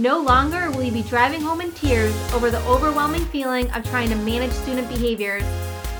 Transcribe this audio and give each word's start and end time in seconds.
No 0.00 0.18
longer 0.18 0.70
will 0.70 0.84
you 0.84 0.92
be 0.92 1.02
driving 1.02 1.42
home 1.42 1.60
in 1.60 1.72
tears 1.72 2.14
over 2.32 2.50
the 2.50 2.64
overwhelming 2.64 3.22
feeling 3.26 3.70
of 3.72 3.84
trying 3.84 4.08
to 4.08 4.14
manage 4.14 4.50
student 4.50 4.88
behaviors. 4.88 5.44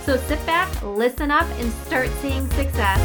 So 0.06 0.16
sit 0.16 0.38
back, 0.46 0.70
listen 0.82 1.30
up, 1.30 1.44
and 1.58 1.70
start 1.70 2.08
seeing 2.22 2.48
success. 2.52 2.98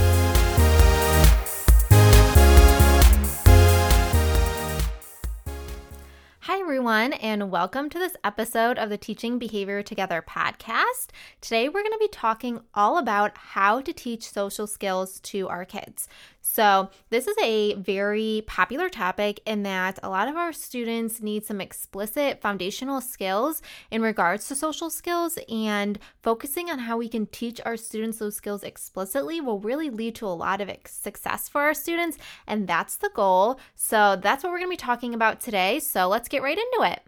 Hi, 6.39 6.59
everyone, 6.62 7.12
and 7.14 7.52
welcome 7.52 7.89
to 7.89 8.00
this 8.00 8.16
episode 8.23 8.77
of 8.77 8.89
the 8.89 8.98
Teaching 8.98 9.38
Behavior 9.38 9.81
Together 9.81 10.23
podcast. 10.25 11.08
Today, 11.41 11.67
we're 11.67 11.81
going 11.81 11.91
to 11.91 12.00
be 12.00 12.08
talking 12.08 12.62
all 12.73 12.98
about 12.98 13.36
how 13.36 13.81
to 13.81 13.91
teach 13.91 14.30
social 14.30 14.66
skills 14.66 15.20
to 15.22 15.50
our 15.50 15.66
kids. 15.66 16.08
So, 16.48 16.91
this 17.09 17.27
is 17.27 17.35
a 17.41 17.73
very 17.73 18.44
popular 18.45 18.88
topic 18.88 19.41
in 19.48 19.63
that 19.63 19.98
a 20.03 20.09
lot 20.09 20.28
of 20.28 20.38
our 20.38 20.53
students 20.53 21.20
need 21.20 21.44
some 21.44 21.59
explicit 21.59 22.39
foundational 22.39 23.02
skills 23.02 23.64
in 23.89 24.03
regards 24.03 24.47
to 24.47 24.55
social 24.55 24.92
skills, 24.92 25.39
and 25.50 25.97
focusing 26.22 26.70
on 26.70 26.80
how 26.80 26.97
we 26.97 27.09
can 27.09 27.25
teach 27.25 27.59
our 27.66 27.75
students 27.75 28.20
those 28.20 28.36
skills 28.36 28.64
explicitly 28.64 29.42
will 29.42 29.59
really 29.59 29.89
lead 29.89 30.14
to 30.16 30.28
a 30.28 30.38
lot 30.38 30.61
of 30.61 30.70
success 30.86 31.50
for 31.50 31.61
our 31.61 31.73
students, 31.73 32.20
and 32.45 32.67
that's 32.67 32.95
the 32.98 33.09
goal. 33.16 33.59
So, 33.73 34.16
that's 34.16 34.44
what 34.44 34.52
we're 34.52 34.59
going 34.59 34.70
to 34.70 34.77
be 34.77 34.77
talking 34.77 35.16
about 35.16 35.42
today. 35.42 35.80
So, 35.80 36.08
let's 36.08 36.30
get 36.30 36.44
right 36.44 36.58
into 36.58 36.92
it. 36.92 37.02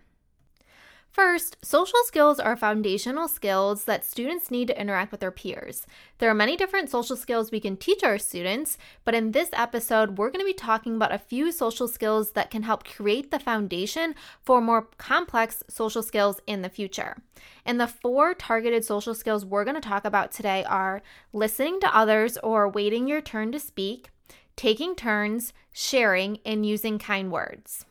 First, 1.11 1.57
social 1.63 1.97
skills 2.05 2.39
are 2.39 2.55
foundational 2.55 3.27
skills 3.27 3.85
that 3.85 4.05
students 4.05 4.51
need 4.51 4.67
to 4.67 4.79
interact 4.79 5.11
with 5.11 5.19
their 5.19 5.31
peers. 5.31 5.87
There 6.19 6.29
are 6.29 6.35
many 6.35 6.55
different 6.55 6.91
social 6.91 7.15
skills 7.15 7.49
we 7.49 7.59
can 7.59 7.75
teach 7.75 8.03
our 8.03 8.19
students, 8.19 8.77
but 9.03 9.15
in 9.15 9.31
this 9.31 9.49
episode, 9.53 10.19
we're 10.19 10.29
going 10.29 10.41
to 10.41 10.45
be 10.45 10.53
talking 10.53 10.95
about 10.95 11.11
a 11.11 11.17
few 11.17 11.51
social 11.51 11.87
skills 11.87 12.33
that 12.33 12.51
can 12.51 12.63
help 12.63 12.83
create 12.83 13.31
the 13.31 13.39
foundation 13.39 14.13
for 14.43 14.61
more 14.61 14.89
complex 14.99 15.63
social 15.67 16.03
skills 16.03 16.39
in 16.45 16.61
the 16.61 16.69
future. 16.69 17.17
And 17.65 17.81
the 17.81 17.87
four 17.87 18.35
targeted 18.35 18.85
social 18.85 19.15
skills 19.15 19.43
we're 19.43 19.65
going 19.65 19.79
to 19.79 19.89
talk 19.89 20.05
about 20.05 20.31
today 20.31 20.63
are 20.65 21.01
listening 21.33 21.79
to 21.79 21.97
others 21.97 22.37
or 22.43 22.69
waiting 22.69 23.07
your 23.07 23.21
turn 23.21 23.51
to 23.53 23.59
speak, 23.59 24.09
taking 24.55 24.95
turns, 24.95 25.51
sharing, 25.73 26.37
and 26.45 26.63
using 26.63 26.99
kind 26.99 27.31
words. 27.31 27.85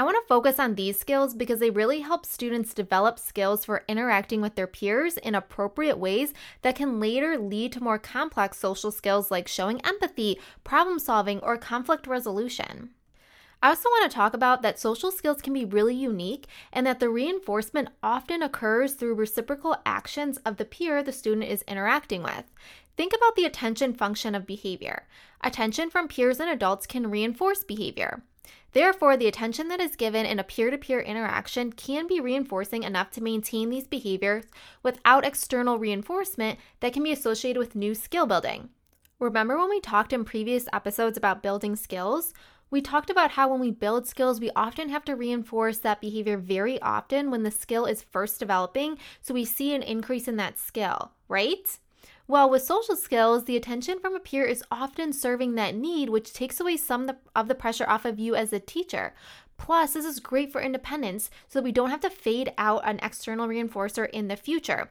I 0.00 0.02
want 0.02 0.16
to 0.16 0.26
focus 0.26 0.58
on 0.58 0.76
these 0.76 0.98
skills 0.98 1.34
because 1.34 1.60
they 1.60 1.68
really 1.68 2.00
help 2.00 2.24
students 2.24 2.72
develop 2.72 3.18
skills 3.18 3.66
for 3.66 3.84
interacting 3.86 4.40
with 4.40 4.54
their 4.54 4.66
peers 4.66 5.18
in 5.18 5.34
appropriate 5.34 5.98
ways 5.98 6.32
that 6.62 6.74
can 6.74 6.98
later 6.98 7.36
lead 7.36 7.72
to 7.72 7.82
more 7.82 7.98
complex 7.98 8.56
social 8.56 8.90
skills 8.90 9.30
like 9.30 9.46
showing 9.46 9.78
empathy, 9.82 10.40
problem 10.64 10.98
solving, 10.98 11.38
or 11.40 11.58
conflict 11.58 12.06
resolution. 12.06 12.92
I 13.62 13.68
also 13.68 13.90
want 13.90 14.10
to 14.10 14.16
talk 14.16 14.32
about 14.32 14.62
that 14.62 14.78
social 14.78 15.10
skills 15.10 15.42
can 15.42 15.52
be 15.52 15.66
really 15.66 15.96
unique 15.96 16.46
and 16.72 16.86
that 16.86 16.98
the 16.98 17.10
reinforcement 17.10 17.90
often 18.02 18.42
occurs 18.42 18.94
through 18.94 19.16
reciprocal 19.16 19.76
actions 19.84 20.38
of 20.46 20.56
the 20.56 20.64
peer 20.64 21.02
the 21.02 21.12
student 21.12 21.44
is 21.44 21.60
interacting 21.68 22.22
with. 22.22 22.44
Think 22.96 23.12
about 23.14 23.36
the 23.36 23.44
attention 23.44 23.92
function 23.92 24.34
of 24.34 24.46
behavior. 24.46 25.06
Attention 25.42 25.90
from 25.90 26.08
peers 26.08 26.40
and 26.40 26.48
adults 26.48 26.86
can 26.86 27.10
reinforce 27.10 27.64
behavior. 27.64 28.22
Therefore, 28.72 29.16
the 29.16 29.26
attention 29.26 29.68
that 29.68 29.80
is 29.80 29.96
given 29.96 30.26
in 30.26 30.38
a 30.38 30.44
peer 30.44 30.70
to 30.70 30.78
peer 30.78 31.00
interaction 31.00 31.72
can 31.72 32.06
be 32.06 32.20
reinforcing 32.20 32.84
enough 32.84 33.10
to 33.12 33.22
maintain 33.22 33.68
these 33.68 33.88
behaviors 33.88 34.44
without 34.82 35.24
external 35.24 35.78
reinforcement 35.78 36.58
that 36.80 36.92
can 36.92 37.02
be 37.02 37.12
associated 37.12 37.58
with 37.58 37.74
new 37.74 37.94
skill 37.94 38.26
building. 38.26 38.68
Remember 39.18 39.58
when 39.58 39.68
we 39.68 39.80
talked 39.80 40.12
in 40.12 40.24
previous 40.24 40.66
episodes 40.72 41.18
about 41.18 41.42
building 41.42 41.74
skills? 41.76 42.32
We 42.70 42.80
talked 42.80 43.10
about 43.10 43.32
how 43.32 43.50
when 43.50 43.60
we 43.60 43.72
build 43.72 44.06
skills, 44.06 44.40
we 44.40 44.50
often 44.54 44.88
have 44.90 45.04
to 45.06 45.16
reinforce 45.16 45.78
that 45.78 46.00
behavior 46.00 46.36
very 46.38 46.80
often 46.80 47.30
when 47.30 47.42
the 47.42 47.50
skill 47.50 47.84
is 47.84 48.02
first 48.02 48.38
developing, 48.38 48.96
so 49.20 49.34
we 49.34 49.44
see 49.44 49.74
an 49.74 49.82
increase 49.82 50.28
in 50.28 50.36
that 50.36 50.58
skill, 50.58 51.10
right? 51.28 51.78
Well, 52.30 52.48
with 52.48 52.62
social 52.62 52.94
skills, 52.94 53.46
the 53.46 53.56
attention 53.56 53.98
from 53.98 54.14
a 54.14 54.20
peer 54.20 54.44
is 54.44 54.62
often 54.70 55.12
serving 55.12 55.56
that 55.56 55.74
need, 55.74 56.10
which 56.10 56.32
takes 56.32 56.60
away 56.60 56.76
some 56.76 57.10
of 57.34 57.48
the 57.48 57.56
pressure 57.56 57.84
off 57.88 58.04
of 58.04 58.20
you 58.20 58.36
as 58.36 58.52
a 58.52 58.60
teacher. 58.60 59.14
Plus, 59.58 59.94
this 59.94 60.04
is 60.04 60.20
great 60.20 60.52
for 60.52 60.60
independence 60.60 61.28
so 61.48 61.58
that 61.58 61.64
we 61.64 61.72
don't 61.72 61.90
have 61.90 61.98
to 62.02 62.08
fade 62.08 62.52
out 62.56 62.82
an 62.84 63.00
external 63.02 63.48
reinforcer 63.48 64.08
in 64.10 64.28
the 64.28 64.36
future. 64.36 64.90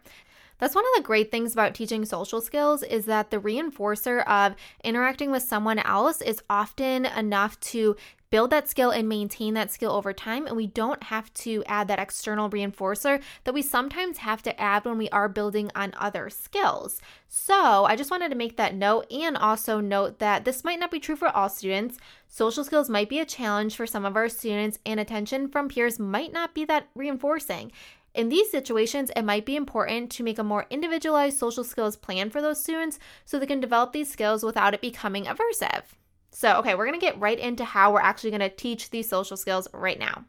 That's 0.59 0.75
one 0.75 0.86
of 0.86 0.92
the 0.97 1.08
great 1.08 1.31
things 1.31 1.53
about 1.53 1.74
teaching 1.74 2.06
social 2.06 2.42
skills 2.42 2.84
is 2.84 3.06
that 3.06 3.31
the 3.31 3.40
reinforcer 3.40 4.25
of 4.28 4.56
interacting 4.84 5.31
with 5.31 5.44
someone 5.44 5.80
else 5.80 6.22
is 6.22 6.44
often 6.50 7.06
enough 7.06 7.59
to 7.62 7.96
build 8.30 8.52
that 8.52 8.69
skill 8.69 8.92
and 8.92 9.09
maintain 9.09 9.56
that 9.56 9.72
skill 9.72 9.92
over 9.92 10.14
time. 10.14 10.46
And 10.46 10.56
we 10.56 10.68
don't 10.68 11.02
have 11.03 11.34
to 11.36 11.64
add 11.66 11.88
that 11.88 12.00
external 12.00 12.50
reinforcer 12.50 13.22
that 13.44 13.53
we 13.53 13.62
sometimes 13.62 14.19
have 14.19 14.44
to 14.44 14.62
add 14.62 14.86
when 14.86 14.98
we 14.98 15.09
are 15.09 15.28
building 15.28 15.72
on 15.75 15.94
other 15.98 16.30
skills. 16.30 17.02
So 17.28 17.86
I 17.86 17.96
just 17.96 18.12
wanted 18.12 18.30
to 18.30 18.38
make 18.38 18.58
that 18.58 18.75
note 18.75 19.12
and 19.12 19.36
also 19.36 19.80
note 19.80 20.19
that 20.19 20.46
this 20.46 20.64
might 20.64 20.80
not 20.80 20.92
be 20.92 21.00
true 21.00 21.16
for 21.16 21.30
all 21.30 21.50
students. 21.50 21.98
Social 22.28 22.64
skills 22.64 22.90
might 22.90 23.09
be 23.09 23.19
a 23.19 23.25
challenge 23.25 23.75
for 23.75 23.88
some 23.88 24.06
of 24.06 24.16
our 24.16 24.30
students, 24.30 24.78
and 24.86 25.00
attention 25.00 25.48
from 25.48 25.68
peers 25.68 25.98
might 25.98 26.31
not 26.31 26.53
be 26.53 26.66
that 26.66 26.88
reinforcing. 26.94 27.72
In 28.14 28.30
these 28.30 28.50
situations, 28.50 29.12
it 29.16 29.24
might 29.24 29.46
be 29.46 29.56
important 29.56 30.12
to 30.12 30.24
make 30.24 30.40
a 30.40 30.44
more 30.44 30.66
individualized 30.70 31.38
social 31.38 31.64
skills 31.64 31.96
plan 31.96 32.30
for 32.30 32.42
those 32.42 32.62
students 32.62 33.00
so 33.25 33.38
they 33.38 33.46
can 33.46 33.59
develop 33.59 33.94
these 33.94 34.12
skills 34.12 34.44
without 34.44 34.74
it 34.74 34.81
becoming 34.81 35.25
aversive. 35.25 35.84
So, 36.31 36.58
okay, 36.59 36.75
we're 36.75 36.86
to 37.00 37.06
get 37.06 37.19
right 37.19 37.40
into 37.40 37.66
how 37.66 37.94
we're 37.94 38.02
actually 38.02 38.31
to 38.31 38.50
teach 38.50 38.90
these 38.90 39.09
social 39.09 39.38
skills 39.38 39.68
right 39.74 40.00
now. 40.00 40.25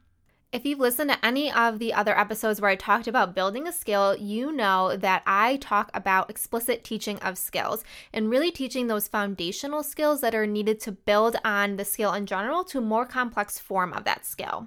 If 0.53 0.67
you've 0.67 0.81
listened 0.81 1.11
to 1.11 1.25
any 1.25 1.53
of 1.53 1.79
the 1.79 1.93
other 1.93 2.19
episodes 2.19 2.61
where 2.61 2.71
I 2.71 2.75
talked 2.75 3.07
about 3.07 3.37
building 3.37 3.69
a 3.69 3.73
skill, 3.73 4.17
you 4.17 4.51
know 4.51 4.97
that 4.97 5.23
I 5.25 5.59
talk 5.59 5.93
about 5.95 6.29
explicit 6.29 6.83
teaching 6.83 7.21
of 7.21 7.39
skills 7.39 7.85
and 8.13 8.29
really 8.29 8.51
teaching 8.51 8.89
those 8.89 9.07
foundational 9.07 9.85
skills 9.85 10.23
that 10.23 10.35
are 10.35 10.49
needed 10.49 10.81
to 10.81 10.93
build 10.93 11.37
on 11.45 11.77
the 11.77 11.85
skill 11.85 12.13
in 12.13 12.27
general 12.27 12.65
to 12.65 12.79
a 12.79 12.83
more 12.83 13.07
complex 13.07 13.61
form 13.61 13.93
of 13.93 14.03
that 14.05 14.27
skill. 14.27 14.67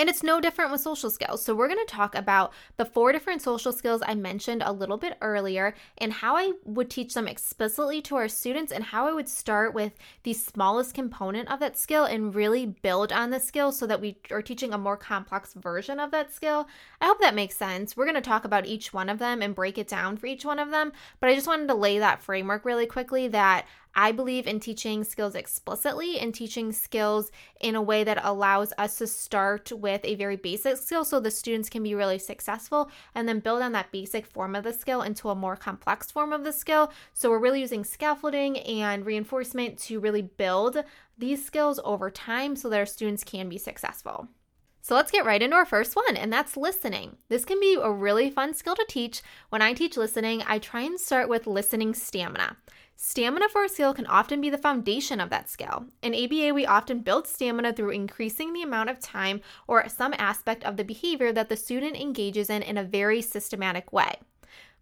And 0.00 0.08
it's 0.08 0.22
no 0.22 0.40
different 0.40 0.72
with 0.72 0.80
social 0.80 1.10
skills. 1.10 1.44
So, 1.44 1.54
we're 1.54 1.68
going 1.68 1.86
to 1.86 1.94
talk 1.94 2.14
about 2.14 2.54
the 2.78 2.86
four 2.86 3.12
different 3.12 3.42
social 3.42 3.70
skills 3.70 4.00
I 4.02 4.14
mentioned 4.14 4.62
a 4.64 4.72
little 4.72 4.96
bit 4.96 5.18
earlier 5.20 5.74
and 5.98 6.10
how 6.10 6.38
I 6.38 6.52
would 6.64 6.88
teach 6.88 7.12
them 7.12 7.28
explicitly 7.28 8.00
to 8.02 8.16
our 8.16 8.26
students 8.26 8.72
and 8.72 8.82
how 8.82 9.06
I 9.06 9.12
would 9.12 9.28
start 9.28 9.74
with 9.74 9.92
the 10.22 10.32
smallest 10.32 10.94
component 10.94 11.50
of 11.50 11.60
that 11.60 11.76
skill 11.76 12.04
and 12.04 12.34
really 12.34 12.64
build 12.64 13.12
on 13.12 13.28
the 13.28 13.38
skill 13.38 13.72
so 13.72 13.86
that 13.88 14.00
we 14.00 14.16
are 14.30 14.40
teaching 14.40 14.72
a 14.72 14.78
more 14.78 14.96
complex 14.96 15.52
version 15.52 16.00
of 16.00 16.12
that 16.12 16.32
skill. 16.32 16.66
I 17.02 17.04
hope 17.04 17.20
that 17.20 17.34
makes 17.34 17.58
sense. 17.58 17.94
We're 17.94 18.06
going 18.06 18.14
to 18.14 18.22
talk 18.22 18.46
about 18.46 18.64
each 18.64 18.94
one 18.94 19.10
of 19.10 19.18
them 19.18 19.42
and 19.42 19.54
break 19.54 19.76
it 19.76 19.88
down 19.88 20.16
for 20.16 20.28
each 20.28 20.46
one 20.46 20.58
of 20.58 20.70
them, 20.70 20.92
but 21.20 21.28
I 21.28 21.34
just 21.34 21.46
wanted 21.46 21.68
to 21.68 21.74
lay 21.74 21.98
that 21.98 22.22
framework 22.22 22.64
really 22.64 22.86
quickly 22.86 23.28
that 23.28 23.66
I 23.94 24.12
believe 24.12 24.46
in 24.46 24.60
teaching 24.60 25.04
skills 25.04 25.34
explicitly 25.34 26.18
and 26.18 26.34
teaching 26.34 26.72
skills 26.72 27.30
in 27.60 27.74
a 27.74 27.82
way 27.82 28.04
that 28.04 28.24
allows 28.24 28.72
us 28.78 28.98
to 28.98 29.06
start 29.06 29.72
with 29.72 30.00
a 30.04 30.14
very 30.14 30.36
basic 30.36 30.76
skill 30.76 31.04
so 31.04 31.20
the 31.20 31.30
students 31.30 31.68
can 31.68 31.82
be 31.82 31.94
really 31.94 32.18
successful 32.18 32.90
and 33.14 33.28
then 33.28 33.40
build 33.40 33.62
on 33.62 33.72
that 33.72 33.92
basic 33.92 34.26
form 34.26 34.54
of 34.54 34.64
the 34.64 34.72
skill 34.72 35.02
into 35.02 35.28
a 35.28 35.34
more 35.34 35.56
complex 35.56 36.10
form 36.10 36.32
of 36.32 36.44
the 36.44 36.52
skill. 36.52 36.92
So 37.14 37.30
we're 37.30 37.38
really 37.38 37.60
using 37.60 37.84
scaffolding 37.84 38.58
and 38.58 39.04
reinforcement 39.04 39.78
to 39.80 40.00
really 40.00 40.22
build 40.22 40.84
these 41.18 41.44
skills 41.44 41.80
over 41.84 42.10
time 42.10 42.56
so 42.56 42.68
that 42.68 42.78
our 42.78 42.86
students 42.86 43.24
can 43.24 43.48
be 43.48 43.58
successful. 43.58 44.28
So 44.82 44.94
let's 44.94 45.10
get 45.10 45.26
right 45.26 45.42
into 45.42 45.56
our 45.56 45.66
first 45.66 45.94
one, 45.94 46.16
and 46.16 46.32
that's 46.32 46.56
listening. 46.56 47.16
This 47.28 47.44
can 47.44 47.60
be 47.60 47.74
a 47.74 47.92
really 47.92 48.30
fun 48.30 48.54
skill 48.54 48.74
to 48.74 48.86
teach. 48.88 49.20
When 49.50 49.60
I 49.60 49.74
teach 49.74 49.98
listening, 49.98 50.42
I 50.46 50.58
try 50.58 50.80
and 50.80 50.98
start 50.98 51.28
with 51.28 51.46
listening 51.46 51.92
stamina. 51.92 52.56
Stamina 53.02 53.48
for 53.48 53.64
a 53.64 53.68
skill 53.70 53.94
can 53.94 54.04
often 54.08 54.42
be 54.42 54.50
the 54.50 54.58
foundation 54.58 55.20
of 55.20 55.30
that 55.30 55.48
skill. 55.48 55.86
In 56.02 56.14
ABA, 56.14 56.52
we 56.52 56.66
often 56.66 57.00
build 57.00 57.26
stamina 57.26 57.72
through 57.72 57.92
increasing 57.92 58.52
the 58.52 58.60
amount 58.60 58.90
of 58.90 59.00
time 59.00 59.40
or 59.66 59.88
some 59.88 60.14
aspect 60.18 60.62
of 60.64 60.76
the 60.76 60.84
behavior 60.84 61.32
that 61.32 61.48
the 61.48 61.56
student 61.56 61.96
engages 61.96 62.50
in 62.50 62.60
in 62.60 62.76
a 62.76 62.84
very 62.84 63.22
systematic 63.22 63.90
way. 63.90 64.16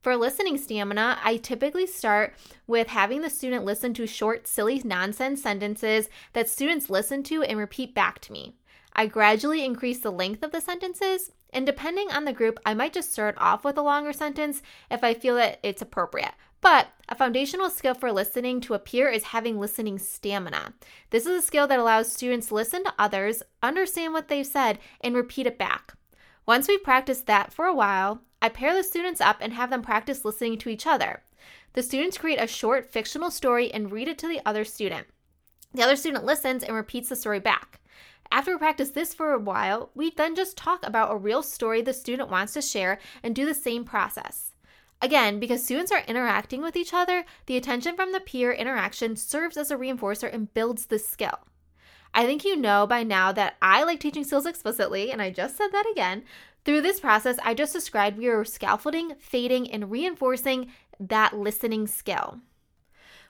For 0.02 0.16
listening 0.16 0.58
stamina, 0.58 1.20
I 1.22 1.36
typically 1.36 1.86
start 1.86 2.34
with 2.66 2.88
having 2.88 3.20
the 3.20 3.30
student 3.30 3.64
listen 3.64 3.94
to 3.94 4.06
short, 4.08 4.48
silly 4.48 4.82
nonsense 4.84 5.40
sentences 5.40 6.08
that 6.32 6.50
students 6.50 6.90
listen 6.90 7.22
to 7.22 7.44
and 7.44 7.56
repeat 7.56 7.94
back 7.94 8.18
to 8.22 8.32
me. 8.32 8.56
I 8.94 9.06
gradually 9.06 9.64
increase 9.64 10.00
the 10.00 10.10
length 10.10 10.42
of 10.42 10.50
the 10.50 10.60
sentences, 10.60 11.30
and 11.52 11.64
depending 11.64 12.10
on 12.10 12.24
the 12.24 12.32
group, 12.32 12.58
I 12.66 12.74
might 12.74 12.92
just 12.92 13.12
start 13.12 13.36
off 13.38 13.64
with 13.64 13.78
a 13.78 13.82
longer 13.82 14.12
sentence 14.12 14.60
if 14.90 15.04
I 15.04 15.14
feel 15.14 15.36
that 15.36 15.60
it's 15.62 15.80
appropriate. 15.80 16.32
But 16.60 16.88
a 17.08 17.14
foundational 17.14 17.70
skill 17.70 17.94
for 17.94 18.12
listening 18.12 18.60
to 18.62 18.74
a 18.74 18.78
peer 18.78 19.08
is 19.08 19.24
having 19.24 19.58
listening 19.58 19.98
stamina. 19.98 20.74
This 21.10 21.24
is 21.24 21.42
a 21.42 21.46
skill 21.46 21.66
that 21.68 21.78
allows 21.78 22.12
students 22.12 22.48
to 22.48 22.54
listen 22.54 22.84
to 22.84 22.94
others, 22.98 23.42
understand 23.62 24.12
what 24.12 24.28
they've 24.28 24.46
said, 24.46 24.78
and 25.00 25.14
repeat 25.14 25.46
it 25.46 25.58
back. 25.58 25.94
Once 26.46 26.66
we've 26.66 26.82
practiced 26.82 27.26
that 27.26 27.52
for 27.52 27.66
a 27.66 27.74
while, 27.74 28.22
I 28.42 28.48
pair 28.48 28.74
the 28.74 28.82
students 28.82 29.20
up 29.20 29.36
and 29.40 29.52
have 29.52 29.70
them 29.70 29.82
practice 29.82 30.24
listening 30.24 30.58
to 30.58 30.68
each 30.68 30.86
other. 30.86 31.22
The 31.74 31.82
students 31.82 32.18
create 32.18 32.40
a 32.40 32.46
short 32.46 32.90
fictional 32.90 33.30
story 33.30 33.72
and 33.72 33.92
read 33.92 34.08
it 34.08 34.18
to 34.18 34.28
the 34.28 34.40
other 34.44 34.64
student. 34.64 35.06
The 35.74 35.82
other 35.82 35.96
student 35.96 36.24
listens 36.24 36.62
and 36.62 36.74
repeats 36.74 37.08
the 37.08 37.16
story 37.16 37.40
back. 37.40 37.80
After 38.30 38.52
we 38.52 38.58
practice 38.58 38.90
this 38.90 39.14
for 39.14 39.32
a 39.32 39.38
while, 39.38 39.90
we 39.94 40.10
then 40.10 40.34
just 40.34 40.56
talk 40.56 40.86
about 40.86 41.12
a 41.12 41.16
real 41.16 41.42
story 41.42 41.82
the 41.82 41.92
student 41.92 42.30
wants 42.30 42.52
to 42.54 42.62
share 42.62 42.98
and 43.22 43.34
do 43.34 43.46
the 43.46 43.54
same 43.54 43.84
process. 43.84 44.52
Again, 45.00 45.38
because 45.38 45.64
students 45.64 45.92
are 45.92 46.02
interacting 46.08 46.60
with 46.60 46.76
each 46.76 46.92
other, 46.92 47.24
the 47.46 47.56
attention 47.56 47.94
from 47.94 48.12
the 48.12 48.20
peer 48.20 48.52
interaction 48.52 49.14
serves 49.16 49.56
as 49.56 49.70
a 49.70 49.76
reinforcer 49.76 50.32
and 50.32 50.52
builds 50.52 50.86
the 50.86 50.98
skill. 50.98 51.38
I 52.14 52.26
think 52.26 52.44
you 52.44 52.56
know 52.56 52.86
by 52.86 53.04
now 53.04 53.30
that 53.32 53.56
I 53.62 53.84
like 53.84 54.00
teaching 54.00 54.24
skills 54.24 54.46
explicitly, 54.46 55.12
and 55.12 55.22
I 55.22 55.30
just 55.30 55.56
said 55.56 55.68
that 55.72 55.88
again. 55.92 56.24
Through 56.64 56.82
this 56.82 57.00
process 57.00 57.38
I 57.44 57.54
just 57.54 57.72
described, 57.72 58.18
we 58.18 58.26
are 58.26 58.44
scaffolding, 58.44 59.14
fading, 59.20 59.70
and 59.70 59.90
reinforcing 59.90 60.72
that 60.98 61.38
listening 61.38 61.86
skill. 61.86 62.40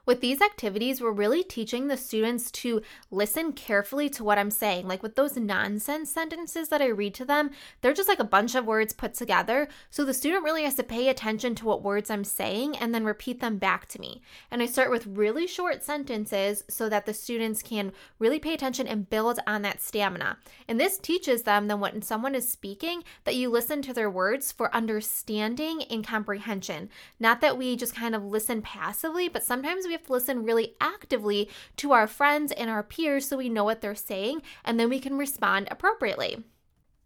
With 0.08 0.22
these 0.22 0.40
activities, 0.40 1.02
we're 1.02 1.10
really 1.10 1.44
teaching 1.44 1.88
the 1.88 1.96
students 1.99 2.50
to 2.52 2.81
listen 3.10 3.52
carefully 3.52 4.08
to 4.08 4.25
what 4.25 4.38
I'm 4.38 4.50
saying. 4.50 4.88
Like 4.88 5.02
with 5.02 5.16
those 5.16 5.37
nonsense 5.37 6.10
sentences 6.10 6.70
that 6.70 6.81
I 6.81 6.87
read 6.87 7.12
to 7.16 7.26
them, 7.26 7.50
they're 7.82 7.93
just 7.93 8.08
like 8.08 8.19
a 8.19 8.25
bunch 8.25 8.55
of 8.55 8.64
words 8.64 8.94
put 8.94 9.12
together. 9.12 9.69
So 9.90 10.06
the 10.06 10.14
student 10.14 10.44
really 10.44 10.62
has 10.62 10.76
to 10.76 10.82
pay 10.82 11.10
attention 11.10 11.55
to 11.56 11.66
what 11.66 11.82
words 11.82 12.08
I'm 12.08 12.25
saying 12.25 12.75
and 12.78 12.94
then 12.94 13.05
repeat 13.05 13.40
them 13.40 13.58
back 13.58 13.87
to 13.88 14.00
me. 14.00 14.22
And 14.50 14.62
I 14.62 14.66
start 14.66 14.90
with 14.90 15.06
really 15.06 15.46
short 15.46 15.84
sentences 15.84 16.64
so 16.70 16.88
that 16.88 17.04
the 17.04 17.12
students 17.12 17.62
can 17.62 17.93
really 18.19 18.38
pay 18.38 18.54
attention 18.54 18.87
and 18.87 19.11
build 19.11 19.40
on 19.46 19.61
that 19.61 19.82
stamina. 19.82 20.38
And 20.66 20.81
this 20.81 20.96
teaches 20.96 21.43
them 21.43 21.69
that 21.69 21.81
when 21.81 22.00
someone 22.00 22.34
is 22.34 22.49
speaking, 22.49 23.04
that 23.25 23.37
you 23.37 23.50
listen 23.50 23.82
to 23.82 23.93
their 23.93 24.08
words 24.08 24.52
for 24.52 24.75
understanding 24.75 25.82
and 25.90 26.02
comprehension. 26.02 26.88
Not 27.20 27.43
that 27.43 27.58
we 27.58 27.76
just 27.76 27.94
kind 27.94 28.14
of 28.14 28.25
listen 28.25 28.62
passively, 28.62 29.28
but 29.28 29.44
sometimes 29.44 29.87
we 29.87 29.97
listen 30.08 30.44
really 30.44 30.74
actively 30.80 31.48
to 31.76 31.92
our 31.92 32.06
friends 32.06 32.52
and 32.52 32.70
our 32.70 32.82
peers 32.82 33.26
so 33.26 33.36
we 33.36 33.48
know 33.48 33.64
what 33.64 33.80
they're 33.80 33.94
saying 33.94 34.42
and 34.64 34.78
then 34.78 34.88
we 34.88 35.00
can 35.00 35.18
respond 35.18 35.68
appropriately. 35.70 36.44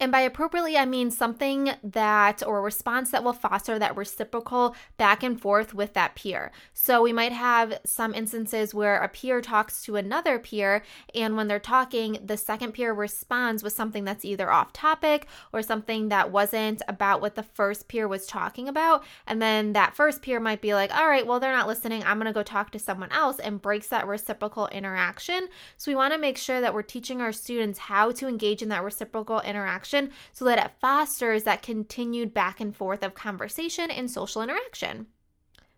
And 0.00 0.10
by 0.10 0.22
appropriately, 0.22 0.76
I 0.76 0.84
mean 0.84 1.12
something 1.12 1.70
that 1.84 2.44
or 2.44 2.60
response 2.60 3.12
that 3.12 3.22
will 3.22 3.32
foster 3.32 3.78
that 3.78 3.96
reciprocal 3.96 4.74
back 4.96 5.22
and 5.22 5.40
forth 5.40 5.74
with 5.74 5.92
that 5.92 6.16
peer. 6.16 6.50
So 6.74 7.02
we 7.02 7.12
might 7.12 7.30
have 7.30 7.78
some 7.86 8.12
instances 8.12 8.74
where 8.74 8.98
a 8.98 9.06
peer 9.08 9.40
talks 9.40 9.84
to 9.84 9.94
another 9.94 10.40
peer, 10.40 10.82
and 11.14 11.36
when 11.36 11.46
they're 11.46 11.60
talking, 11.60 12.18
the 12.24 12.36
second 12.36 12.72
peer 12.72 12.92
responds 12.92 13.62
with 13.62 13.74
something 13.74 14.04
that's 14.04 14.24
either 14.24 14.50
off 14.50 14.72
topic 14.72 15.28
or 15.52 15.62
something 15.62 16.08
that 16.08 16.32
wasn't 16.32 16.82
about 16.88 17.20
what 17.20 17.36
the 17.36 17.44
first 17.44 17.86
peer 17.86 18.08
was 18.08 18.26
talking 18.26 18.66
about. 18.66 19.04
And 19.28 19.40
then 19.40 19.72
that 19.74 19.94
first 19.94 20.20
peer 20.20 20.40
might 20.40 20.60
be 20.60 20.74
like, 20.74 20.92
all 20.92 21.06
right, 21.06 21.26
well, 21.26 21.38
they're 21.38 21.52
not 21.52 21.68
listening. 21.68 22.02
I'm 22.02 22.18
going 22.18 22.26
to 22.26 22.32
go 22.32 22.42
talk 22.42 22.72
to 22.72 22.78
someone 22.80 23.12
else 23.12 23.38
and 23.38 23.62
breaks 23.62 23.86
that 23.88 24.08
reciprocal 24.08 24.66
interaction. 24.68 25.46
So 25.76 25.92
we 25.92 25.96
want 25.96 26.12
to 26.12 26.18
make 26.18 26.38
sure 26.38 26.60
that 26.60 26.74
we're 26.74 26.82
teaching 26.82 27.20
our 27.20 27.32
students 27.32 27.78
how 27.78 28.10
to 28.10 28.26
engage 28.26 28.62
in 28.62 28.68
that 28.70 28.82
reciprocal 28.82 29.40
interaction 29.42 29.81
so 29.84 30.44
that 30.44 30.64
it 30.64 30.73
fosters 30.81 31.44
that 31.44 31.62
continued 31.62 32.32
back 32.32 32.61
and 32.61 32.75
forth 32.75 33.02
of 33.02 33.14
conversation 33.14 33.90
and 33.90 34.11
social 34.11 34.43
interaction. 34.43 35.06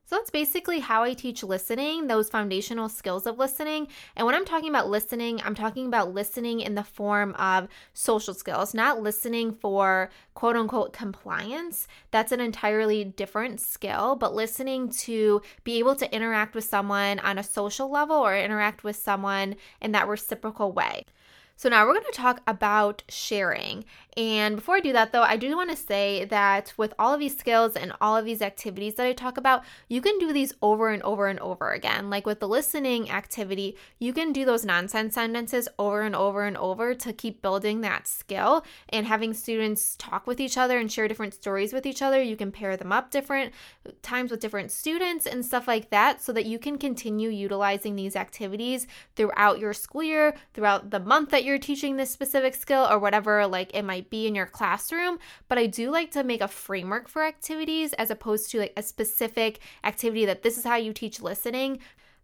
So 0.06 0.17
that's 0.17 0.31
basically 0.31 0.81
how 0.81 1.03
I 1.03 1.15
teach 1.15 1.43
listening, 1.43 2.06
those 2.06 2.29
foundational 2.29 2.91
skills 2.91 3.27
of 3.27 3.39
listening. 3.39 3.89
And 4.17 4.27
when 4.27 4.35
I'm 4.35 4.45
talking 4.45 4.69
about 4.69 4.91
listening, 4.91 5.41
I'm 5.43 5.55
talking 5.55 5.87
about 5.87 6.12
listening 6.12 6.61
in 6.61 6.75
the 6.75 6.85
form 6.85 7.35
of 7.37 7.69
social 7.95 8.35
skills, 8.35 8.75
not 8.75 9.01
listening 9.03 9.53
for 9.53 10.11
quote 10.35 10.56
unquote 10.56 10.93
compliance. 10.93 11.89
That's 12.11 12.33
an 12.33 12.41
entirely 12.41 13.03
different 13.05 13.61
skill, 13.61 14.15
but 14.15 14.35
listening 14.35 14.91
to 14.91 15.41
be 15.65 15.79
able 15.79 15.97
to 15.97 16.15
interact 16.15 16.55
with 16.55 16.65
someone 16.65 17.19
on 17.21 17.39
a 17.39 17.43
social 17.43 17.91
level 17.91 18.17
or 18.17 18.37
interact 18.37 18.85
with 18.85 18.97
someone 18.97 19.56
in 19.81 19.93
that 19.93 20.06
reciprocal 20.06 20.71
way. 20.71 21.06
So, 21.56 21.69
now 21.69 21.87
we're 21.87 21.95
going 21.95 22.05
to 22.05 22.12
talk 22.12 22.43
about 22.47 23.03
sharing. 23.09 23.85
And 24.17 24.56
before 24.56 24.77
I 24.77 24.81
do 24.81 24.93
that, 24.93 25.12
though, 25.12 25.23
I 25.23 25.37
do 25.37 25.56
want 25.56 25.71
to 25.71 25.77
say 25.77 26.25
that 26.27 26.73
with 26.77 26.95
all 26.99 27.12
of 27.12 27.21
these 27.21 27.37
skills 27.37 27.75
and 27.75 27.93
all 28.01 28.17
of 28.17 28.25
these 28.25 28.43
activities 28.43 28.95
that 28.95 29.06
I 29.06 29.12
talk 29.12 29.37
about, 29.37 29.65
you 29.89 30.01
can 30.01 30.19
do 30.19 30.33
these 30.33 30.53
over 30.62 30.91
and 30.91 31.03
over 31.03 31.27
and 31.27 31.41
over 31.41 31.73
again. 31.73 32.11
Like 32.11 32.25
with 32.25 32.39
the 32.39 32.49
listening 32.49 33.11
activity, 33.11 33.77
you 33.99 34.12
can 34.12 34.33
do 34.33 34.45
those 34.45 34.65
nonsense 34.65 35.15
sentences 35.15 35.69
over 35.79 36.03
and 36.03 36.15
over 36.15 36.45
and 36.45 36.56
over 36.56 36.95
to 36.95 37.12
keep 37.12 37.43
building 37.43 37.81
that 37.81 38.06
skill 38.06 38.65
and 38.89 39.06
having 39.06 39.35
students 39.35 39.97
talk 39.97 40.27
with 40.27 40.41
each 40.41 40.56
other 40.56 40.79
and 40.79 40.91
share 40.91 41.09
different 41.09 41.35
stories 41.35 41.73
with 41.73 41.87
each 41.87 42.03
other. 42.03 42.23
You 42.23 42.37
can 42.37 42.53
pair 42.53 42.77
them 42.77 42.93
up 42.93 43.11
different 43.11 43.53
times 44.03 44.31
with 44.31 44.41
different 44.41 44.71
students 44.71 45.27
and 45.27 45.45
stuff 45.45 45.67
like 45.67 45.91
that 45.91 46.23
so 46.23 46.33
that 46.33 46.47
you 46.47 46.59
can 46.59 46.79
continue 46.79 47.31
utilizing 47.31 47.97
these 47.97 48.17
activities 48.17 48.87
throughout 49.17 49.59
your 49.59 49.73
school 49.73 50.03
year, 50.03 50.35
throughout 50.53 50.91
the 50.91 51.01
month 51.01 51.31
that 51.31 51.44
you're 51.44 51.58
teaching 51.58 51.96
this 51.96 52.11
specific 52.11 52.55
skill, 52.55 52.87
or 52.91 52.99
whatever 52.99 53.46
like 53.46 53.75
it 53.75 53.82
might 53.82 54.11
be 54.11 54.26
in 54.26 54.35
your 54.35 54.46
classroom, 54.46 55.19
but 55.49 55.58
I 55.58 55.67
do 55.67 55.91
like 55.91 56.11
to 56.12 56.25
make 56.25 56.41
a 56.41 56.49
framework 56.49 57.08
for 57.08 57.23
activities 57.23 57.93
as 57.94 58.11
opposed 58.11 58.50
to 58.50 58.61
like 58.61 58.73
a 58.76 58.82
specific 58.82 59.61
activity 59.82 60.25
that 60.26 60.43
this 60.43 60.58
is 60.58 60.64
how 60.64 60.76
you 60.76 60.93
teach 60.93 61.20
listening. 61.20 61.79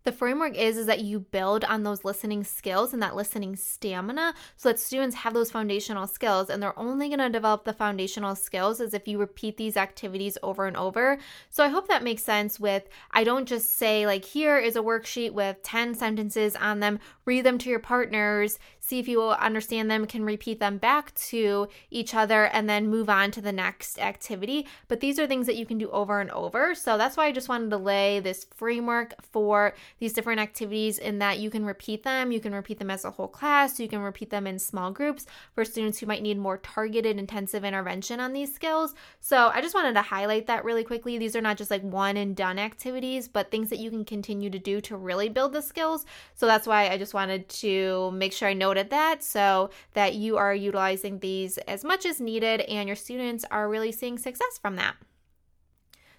The 0.05 0.13
framework 0.13 0.57
is 0.57 0.79
is 0.79 0.87
that 0.87 1.01
you 1.01 1.21
build 1.21 1.63
on 1.65 1.83
those 1.83 2.05
listening 2.05 2.43
skills 2.43 2.95
and 2.95 3.03
that 3.03 3.17
listening 3.17 3.55
stamina 3.55 4.33
so 4.57 4.71
that 4.71 4.79
students 4.79 5.17
have 5.17 5.35
those 5.35 5.51
foundational 5.51 6.07
skills 6.07 6.49
and 6.49 6.63
they're 6.63 6.79
only 6.79 7.09
going 7.09 7.19
to 7.19 7.29
develop 7.29 7.65
the 7.65 7.75
foundational 7.75 8.35
skills 8.35 8.81
as 8.81 8.95
if 8.95 9.07
you 9.07 9.19
repeat 9.19 9.59
these 9.59 9.77
activities 9.77 10.39
over 10.43 10.65
and 10.65 10.77
over. 10.77 11.19
So 11.51 11.63
i 11.63 11.69
hope 11.69 11.87
that 11.89 12.03
makes 12.03 12.25
sense 12.25 12.59
with 12.59 12.89
i 13.11 13.25
don't 13.25 13.47
just 13.47 13.77
say 13.77 14.07
like 14.07 14.25
here 14.25 14.57
is 14.57 14.75
a 14.75 14.81
worksheet 14.81 15.33
with 15.33 15.63
10 15.63 15.95
sentences 15.95 16.57
on 16.57 16.81
them 16.81 16.99
read 17.27 17.45
them 17.45 17.59
to 17.59 17.69
your 17.69 17.79
partners 17.79 18.59
see 18.91 18.99
if 18.99 19.09
you 19.09 19.23
understand 19.23 19.91
them 19.91 20.07
can 20.07 20.25
repeat 20.25 20.61
them 20.61 20.79
back 20.79 21.15
to 21.15 21.69
each 21.91 22.15
other 22.15 22.45
and 22.45 22.69
then 22.69 22.89
move 22.89 23.09
on 23.09 23.31
to 23.31 23.41
the 23.41 23.53
next 23.53 23.99
activity 23.99 24.67
but 24.89 25.01
these 25.01 25.19
are 25.19 25.27
things 25.27 25.47
that 25.47 25.57
you 25.57 25.65
can 25.65 25.79
do 25.79 25.91
over 25.91 26.21
and 26.21 26.31
over 26.33 26.75
so 26.75 26.99
that's 26.99 27.17
why 27.17 27.27
i 27.27 27.33
just 27.33 27.49
wanted 27.49 27.71
to 27.71 27.77
lay 27.77 28.21
this 28.21 28.47
framework 28.55 29.15
for 29.33 29.75
these 29.99 30.13
different 30.13 30.41
activities 30.41 30.99
in 30.99 31.19
that 31.19 31.39
you 31.39 31.51
can 31.51 31.65
repeat 31.65 32.03
them. 32.03 32.33
You 32.33 32.41
can 32.41 32.55
repeat 32.55 32.79
them 32.79 32.91
as 32.91 33.05
a 33.05 33.11
whole 33.11 33.29
class. 33.29 33.79
You 33.79 33.89
can 33.89 34.01
repeat 34.01 34.31
them 34.31 34.47
in 34.47 34.59
small 34.59 34.91
groups 34.91 35.27
for 35.55 35.65
students 35.65 35.99
who 35.99 36.07
might 36.07 36.23
need 36.23 36.39
more 36.39 36.59
targeted 36.59 37.19
intensive 37.19 37.65
intervention 37.65 38.21
on 38.21 38.33
these 38.33 38.55
skills. 38.55 38.95
So 39.21 39.51
I 39.55 39.61
just 39.61 39.75
wanted 39.75 39.95
to 39.95 40.03
highlight 40.03 40.47
that 40.47 40.65
really 40.65 40.85
quickly. 40.85 41.19
These 41.19 41.37
are 41.37 41.41
not 41.41 41.57
just 41.57 41.71
like 41.71 41.83
one 41.83 42.17
and 42.17 42.35
done 42.35 42.59
activities, 42.59 43.29
but 43.29 43.51
things 43.51 43.71
that 43.71 43.79
you 43.79 43.91
can 43.91 44.05
continue 44.05 44.51
to 44.51 44.59
do 44.59 44.81
to 44.83 44.97
really 44.97 45.29
build 45.29 45.53
the 45.53 45.63
skills. 45.63 46.07
So 46.35 46.47
that's 46.47 46.67
why 46.67 46.89
I 46.89 46.99
just 46.99 47.15
wanted 47.15 47.49
to 47.49 48.11
make 48.13 48.33
sure 48.33 48.49
I 48.49 48.55
noted 48.55 48.80
that 48.85 49.23
so 49.23 49.69
that 49.93 50.15
you 50.15 50.39
are 50.39 50.55
utilizing 50.55 51.19
these 51.19 51.59
as 51.59 51.85
much 51.85 52.07
as 52.07 52.21
needed 52.21 52.63
and 52.63 52.89
your 52.89 52.97
students 52.97 53.45
are 53.51 53.69
really 53.69 53.93
seeing 53.93 54.17
success 54.17 54.59
from 54.61 54.77
that. 54.77 54.97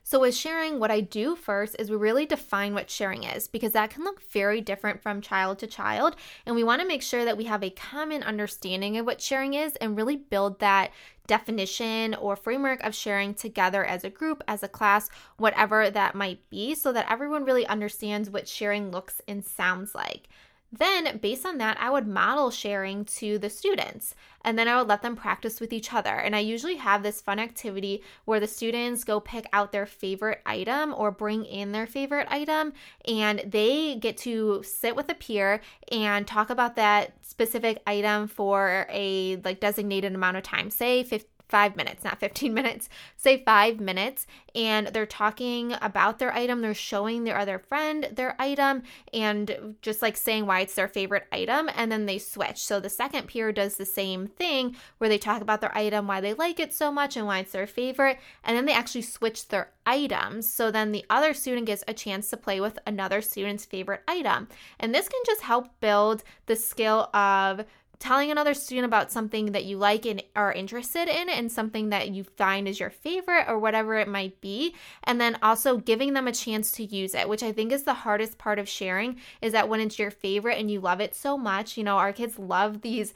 So, 0.03 0.19
with 0.19 0.35
sharing, 0.35 0.79
what 0.79 0.91
I 0.91 0.99
do 0.99 1.35
first 1.35 1.75
is 1.77 1.89
we 1.89 1.95
really 1.95 2.25
define 2.25 2.73
what 2.73 2.89
sharing 2.89 3.23
is 3.23 3.47
because 3.47 3.71
that 3.73 3.91
can 3.91 4.03
look 4.03 4.21
very 4.31 4.59
different 4.59 5.01
from 5.01 5.21
child 5.21 5.59
to 5.59 5.67
child. 5.67 6.15
And 6.45 6.55
we 6.55 6.63
want 6.63 6.81
to 6.81 6.87
make 6.87 7.03
sure 7.03 7.23
that 7.23 7.37
we 7.37 7.45
have 7.45 7.63
a 7.63 7.69
common 7.69 8.23
understanding 8.23 8.97
of 8.97 9.05
what 9.05 9.21
sharing 9.21 9.53
is 9.53 9.75
and 9.77 9.95
really 9.95 10.17
build 10.17 10.59
that 10.59 10.91
definition 11.27 12.15
or 12.15 12.35
framework 12.35 12.83
of 12.83 12.95
sharing 12.95 13.33
together 13.33 13.85
as 13.85 14.03
a 14.03 14.09
group, 14.09 14.43
as 14.47 14.63
a 14.63 14.67
class, 14.67 15.09
whatever 15.37 15.89
that 15.89 16.15
might 16.15 16.49
be, 16.49 16.73
so 16.75 16.91
that 16.91 17.09
everyone 17.09 17.45
really 17.45 17.67
understands 17.67 18.29
what 18.29 18.47
sharing 18.47 18.91
looks 18.91 19.21
and 19.27 19.45
sounds 19.45 19.93
like. 19.93 20.27
Then, 20.71 21.17
based 21.17 21.45
on 21.45 21.57
that, 21.57 21.77
I 21.81 21.89
would 21.89 22.07
model 22.07 22.49
sharing 22.49 23.03
to 23.05 23.37
the 23.37 23.49
students 23.49 24.15
and 24.43 24.57
then 24.57 24.67
I 24.67 24.77
would 24.77 24.87
let 24.87 25.01
them 25.01 25.17
practice 25.17 25.59
with 25.59 25.73
each 25.73 25.93
other. 25.93 26.11
And 26.11 26.35
I 26.35 26.39
usually 26.39 26.75
have 26.75 27.03
this 27.03 27.21
fun 27.21 27.39
activity 27.39 28.01
where 28.25 28.39
the 28.39 28.47
students 28.47 29.03
go 29.03 29.19
pick 29.19 29.45
out 29.51 29.71
their 29.71 29.85
favorite 29.85 30.41
item 30.45 30.93
or 30.97 31.11
bring 31.11 31.45
in 31.45 31.73
their 31.73 31.85
favorite 31.87 32.27
item 32.29 32.73
and 33.05 33.43
they 33.45 33.95
get 33.95 34.17
to 34.19 34.63
sit 34.63 34.95
with 34.95 35.09
a 35.11 35.15
peer 35.15 35.61
and 35.91 36.25
talk 36.25 36.49
about 36.49 36.77
that 36.77 37.13
specific 37.21 37.81
item 37.85 38.27
for 38.27 38.87
a 38.89 39.35
like 39.43 39.59
designated 39.59 40.15
amount 40.15 40.37
of 40.37 40.43
time, 40.43 40.69
say 40.69 41.03
five 41.51 41.75
minutes, 41.75 42.03
not 42.03 42.19
15 42.19 42.53
minutes, 42.55 42.89
say 43.17 43.43
five 43.43 43.79
minutes, 43.79 44.25
and 44.55 44.87
they're 44.87 45.05
talking 45.05 45.75
about 45.81 46.17
their 46.17 46.33
item. 46.33 46.61
They're 46.61 46.73
showing 46.73 47.23
their 47.23 47.37
other 47.37 47.59
friend 47.59 48.09
their 48.11 48.35
item 48.39 48.83
and 49.13 49.75
just 49.81 50.01
like 50.01 50.17
saying 50.17 50.45
why 50.45 50.61
it's 50.61 50.75
their 50.75 50.87
favorite 50.87 51.27
item. 51.31 51.69
And 51.75 51.91
then 51.91 52.05
they 52.05 52.17
switch. 52.17 52.63
So 52.63 52.79
the 52.79 52.89
second 52.89 53.27
peer 53.27 53.51
does 53.51 53.75
the 53.75 53.85
same 53.85 54.27
thing 54.27 54.75
where 54.97 55.09
they 55.09 55.17
talk 55.17 55.41
about 55.41 55.61
their 55.61 55.77
item, 55.77 56.07
why 56.07 56.21
they 56.21 56.33
like 56.33 56.59
it 56.59 56.73
so 56.73 56.91
much, 56.91 57.15
and 57.15 57.27
why 57.27 57.39
it's 57.39 57.51
their 57.51 57.67
favorite. 57.67 58.17
And 58.43 58.57
then 58.57 58.65
they 58.65 58.73
actually 58.73 59.03
switch 59.03 59.49
their 59.49 59.71
items. 59.85 60.51
So 60.51 60.71
then 60.71 60.91
the 60.91 61.05
other 61.09 61.33
student 61.33 61.67
gets 61.67 61.83
a 61.87 61.93
chance 61.93 62.29
to 62.29 62.37
play 62.37 62.61
with 62.61 62.79
another 62.87 63.21
student's 63.21 63.65
favorite 63.65 64.01
item. 64.07 64.47
And 64.79 64.95
this 64.95 65.09
can 65.09 65.21
just 65.25 65.41
help 65.41 65.67
build 65.79 66.23
the 66.45 66.55
skill 66.55 67.09
of 67.13 67.65
telling 68.01 68.31
another 68.31 68.55
student 68.55 68.85
about 68.85 69.11
something 69.11 69.51
that 69.51 69.63
you 69.63 69.77
like 69.77 70.07
and 70.07 70.23
are 70.35 70.51
interested 70.51 71.07
in 71.07 71.29
and 71.29 71.51
something 71.51 71.89
that 71.89 72.09
you 72.09 72.23
find 72.23 72.67
is 72.67 72.79
your 72.79 72.89
favorite 72.89 73.45
or 73.47 73.59
whatever 73.59 73.95
it 73.95 74.07
might 74.07 74.41
be 74.41 74.73
and 75.03 75.21
then 75.21 75.37
also 75.43 75.77
giving 75.77 76.13
them 76.13 76.27
a 76.27 76.31
chance 76.31 76.71
to 76.71 76.83
use 76.83 77.13
it 77.13 77.29
which 77.29 77.43
i 77.43 77.51
think 77.51 77.71
is 77.71 77.83
the 77.83 77.93
hardest 77.93 78.39
part 78.39 78.57
of 78.57 78.67
sharing 78.67 79.15
is 79.39 79.53
that 79.53 79.69
when 79.69 79.79
it's 79.79 79.99
your 79.99 80.09
favorite 80.09 80.57
and 80.57 80.71
you 80.71 80.79
love 80.81 80.99
it 80.99 81.15
so 81.15 81.37
much 81.37 81.77
you 81.77 81.83
know 81.83 81.97
our 81.97 82.11
kids 82.11 82.39
love 82.39 82.81
these 82.81 83.13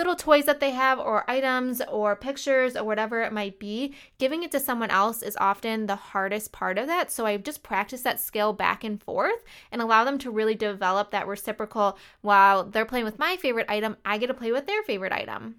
little 0.00 0.16
toys 0.16 0.46
that 0.46 0.60
they 0.60 0.70
have 0.70 0.98
or 0.98 1.30
items 1.30 1.82
or 1.82 2.16
pictures 2.16 2.74
or 2.74 2.84
whatever 2.84 3.20
it 3.20 3.34
might 3.34 3.58
be, 3.58 3.94
giving 4.16 4.42
it 4.42 4.50
to 4.50 4.58
someone 4.58 4.88
else 4.88 5.22
is 5.22 5.36
often 5.38 5.84
the 5.84 5.94
hardest 5.94 6.52
part 6.52 6.78
of 6.78 6.86
that. 6.86 7.12
So 7.12 7.26
I 7.26 7.36
just 7.36 7.62
practice 7.62 8.00
that 8.00 8.18
skill 8.18 8.54
back 8.54 8.82
and 8.82 9.02
forth 9.02 9.44
and 9.70 9.82
allow 9.82 10.04
them 10.04 10.16
to 10.20 10.30
really 10.30 10.54
develop 10.54 11.10
that 11.10 11.26
reciprocal 11.26 11.98
while 12.22 12.64
they're 12.64 12.86
playing 12.86 13.04
with 13.04 13.18
my 13.18 13.36
favorite 13.36 13.68
item, 13.68 13.98
I 14.02 14.16
get 14.16 14.28
to 14.28 14.34
play 14.34 14.52
with 14.52 14.66
their 14.66 14.82
favorite 14.84 15.12
item. 15.12 15.56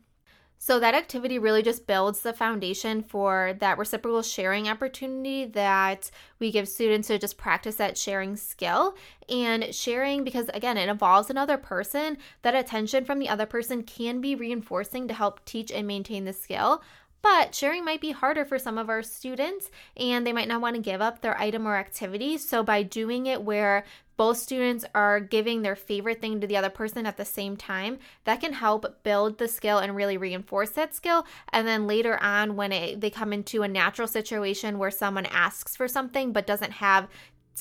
So 0.64 0.80
that 0.80 0.94
activity 0.94 1.40
really 1.40 1.64
just 1.64 1.88
builds 1.88 2.20
the 2.20 2.34
foundation 2.34 3.02
for 3.02 3.58
that 3.62 3.80
reciprocal 3.80 4.22
sharing 4.22 4.68
opportunity 4.68 5.44
that 5.44 6.12
we 6.38 6.52
give 6.52 6.68
students 6.68 7.08
to 7.08 7.18
just 7.18 7.36
practice 7.36 7.78
that 7.78 7.98
sharing 7.98 8.36
skill. 8.36 8.94
And 9.28 9.74
sharing 9.74 10.24
because 10.24 10.50
again 10.54 10.78
it 10.78 10.88
involves 10.88 11.32
another 11.32 11.58
person 11.58 12.20
that 12.44 12.54
attention 12.54 13.06
from 13.06 13.18
the 13.18 13.28
other 13.28 13.48
person 13.48 13.82
can 13.82 14.22
be 14.22 14.36
reinforcing 14.36 15.08
to 15.08 15.16
help 15.16 15.44
teach 15.46 15.72
and 15.72 15.88
maintain 15.88 16.26
the 16.26 16.34
skill 16.34 16.84
but 17.22 17.54
sharing 17.54 17.86
might 17.86 18.02
be 18.02 18.12
harder 18.12 18.46
for 18.46 18.58
some 18.58 18.78
of 18.78 18.90
our 18.90 19.04
students, 19.04 19.70
and 19.96 20.26
they 20.26 20.34
might 20.34 20.48
not 20.48 20.62
want 20.62 20.76
to 20.76 20.82
give 20.82 21.02
up 21.02 21.22
their 21.22 21.40
item 21.40 21.68
or 21.68 21.76
activity. 21.76 22.38
So, 22.38 22.64
by 22.64 22.84
doing 22.84 23.26
it 23.26 23.44
where 23.44 23.86
both 24.22 24.38
students 24.38 24.86
are 24.94 25.20
giving 25.20 25.64
their 25.64 25.76
favorite 25.76 26.22
thing 26.22 26.40
to 26.40 26.46
the 26.46 26.56
other 26.56 26.70
person 26.70 27.08
at 27.08 27.18
the 27.18 27.26
same 27.26 27.58
time, 27.58 27.98
that 28.26 28.40
can 28.40 28.54
help 28.54 29.02
build 29.02 29.40
the 29.40 29.48
skill 29.48 29.80
and 29.80 29.96
really 29.96 30.16
reinforce 30.16 30.70
that 30.70 30.94
skill. 30.94 31.26
And 31.52 31.68
then 31.68 31.88
later 31.88 32.22
on, 32.22 32.56
when 32.56 32.72
it, 32.72 33.02
they 33.02 33.10
come 33.10 33.34
into 33.34 33.64
a 33.64 33.68
natural 33.68 34.08
situation 34.08 34.78
where 34.78 34.92
someone 34.92 35.26
asks 35.26 35.76
for 35.76 35.88
something 35.88 36.34
but 36.34 36.46
doesn't 36.46 36.74
have 36.74 37.08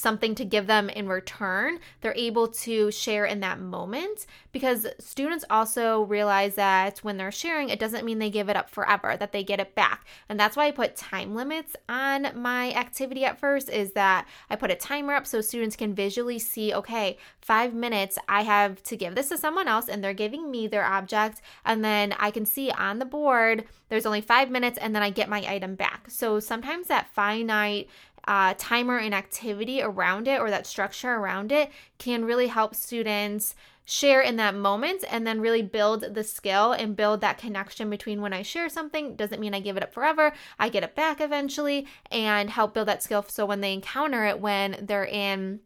something 0.01 0.35
to 0.35 0.45
give 0.45 0.67
them 0.67 0.89
in 0.89 1.09
return, 1.09 1.79
they're 2.01 2.15
able 2.17 2.49
to 2.49 2.91
share 2.91 3.27
in 3.27 3.41
that 3.41 3.61
moment 3.61 4.27
because 4.53 4.87
students 4.99 5.45
also 5.51 6.03
realize 6.03 6.55
that 6.55 6.99
when 7.01 7.17
they're 7.17 7.31
sharing, 7.31 7.69
it 7.69 7.79
doesn't 7.79 8.05
mean 8.05 8.19
they 8.19 8.31
give 8.31 8.49
it 8.49 8.57
up 8.57 8.71
forever, 8.71 9.17
that 9.17 9.33
they 9.33 9.45
get 9.45 9.61
it 9.61 9.75
back. 9.75 10.07
And 10.29 10.41
that's 10.41 10.57
why 10.57 10.67
I 10.67 10.71
put 10.71 10.97
time 10.97 11.35
limits 11.35 11.77
on 11.89 12.29
my 12.35 12.73
activity 12.73 13.25
at 13.25 13.39
first 13.39 13.69
is 13.69 13.93
that 13.93 14.27
I 14.49 14.57
put 14.57 14.71
a 14.71 14.75
timer 14.75 15.15
up 15.15 15.27
so 15.27 15.41
students 15.41 15.77
can 15.77 15.95
visually 15.95 16.39
see, 16.39 16.73
okay, 16.73 17.19
5 17.43 17.75
minutes 17.75 18.19
I 18.29 18.43
have 18.43 18.83
to 18.85 18.97
give 18.97 19.15
this 19.15 19.29
to 19.29 19.39
someone 19.39 19.69
else 19.69 19.89
and 19.89 20.03
they're 20.03 20.15
giving 20.15 20.51
me 20.51 20.67
their 20.67 20.85
object 20.85 21.43
and 21.65 21.85
then 21.85 22.15
I 22.19 22.31
can 22.31 22.47
see 22.47 22.71
on 22.71 22.99
the 22.99 23.05
board 23.05 23.65
there's 23.91 24.07
only 24.07 24.21
5 24.21 24.51
minutes 24.51 24.79
and 24.79 24.95
then 24.95 25.03
I 25.03 25.11
get 25.11 25.29
my 25.29 25.45
item 25.47 25.75
back. 25.75 26.09
So 26.09 26.41
sometimes 26.41 26.87
that 26.87 27.13
finite 27.13 27.89
uh, 28.27 28.55
timer 28.59 28.99
and 28.99 29.15
activity 29.15 29.83
around 29.83 30.29
it 30.29 30.41
or 30.41 30.51
that 30.51 30.67
structure 30.67 31.15
around 31.15 31.53
it 31.53 31.71
can 31.99 32.25
really 32.25 32.49
help 32.49 32.75
students 32.75 33.55
share 33.85 34.21
in 34.21 34.37
that 34.37 34.55
moment 34.55 35.05
and 35.11 35.27
then 35.27 35.41
really 35.41 35.63
build 35.63 36.15
the 36.15 36.23
skill 36.23 36.73
and 36.73 36.95
build 36.95 37.21
that 37.21 37.39
connection 37.39 37.91
between 37.91 38.21
when 38.21 38.33
I 38.33 38.43
share 38.43 38.69
something 38.69 39.17
doesn't 39.17 39.41
mean 39.41 39.53
I 39.53 39.61
give 39.61 39.77
it 39.77 39.83
up 39.83 39.93
forever. 39.93 40.33
I 40.59 40.69
get 40.69 40.85
it 40.85 40.95
back 40.95 41.21
eventually 41.21 41.89
and 42.11 42.51
help 42.51 42.75
build 42.75 42.89
that 42.89 43.03
skill 43.03 43.25
so 43.29 43.45
when 43.45 43.61
they 43.61 43.73
encounter 43.73 44.25
it 44.25 44.41
when 44.41 44.77
they're 44.87 45.05
in 45.05 45.61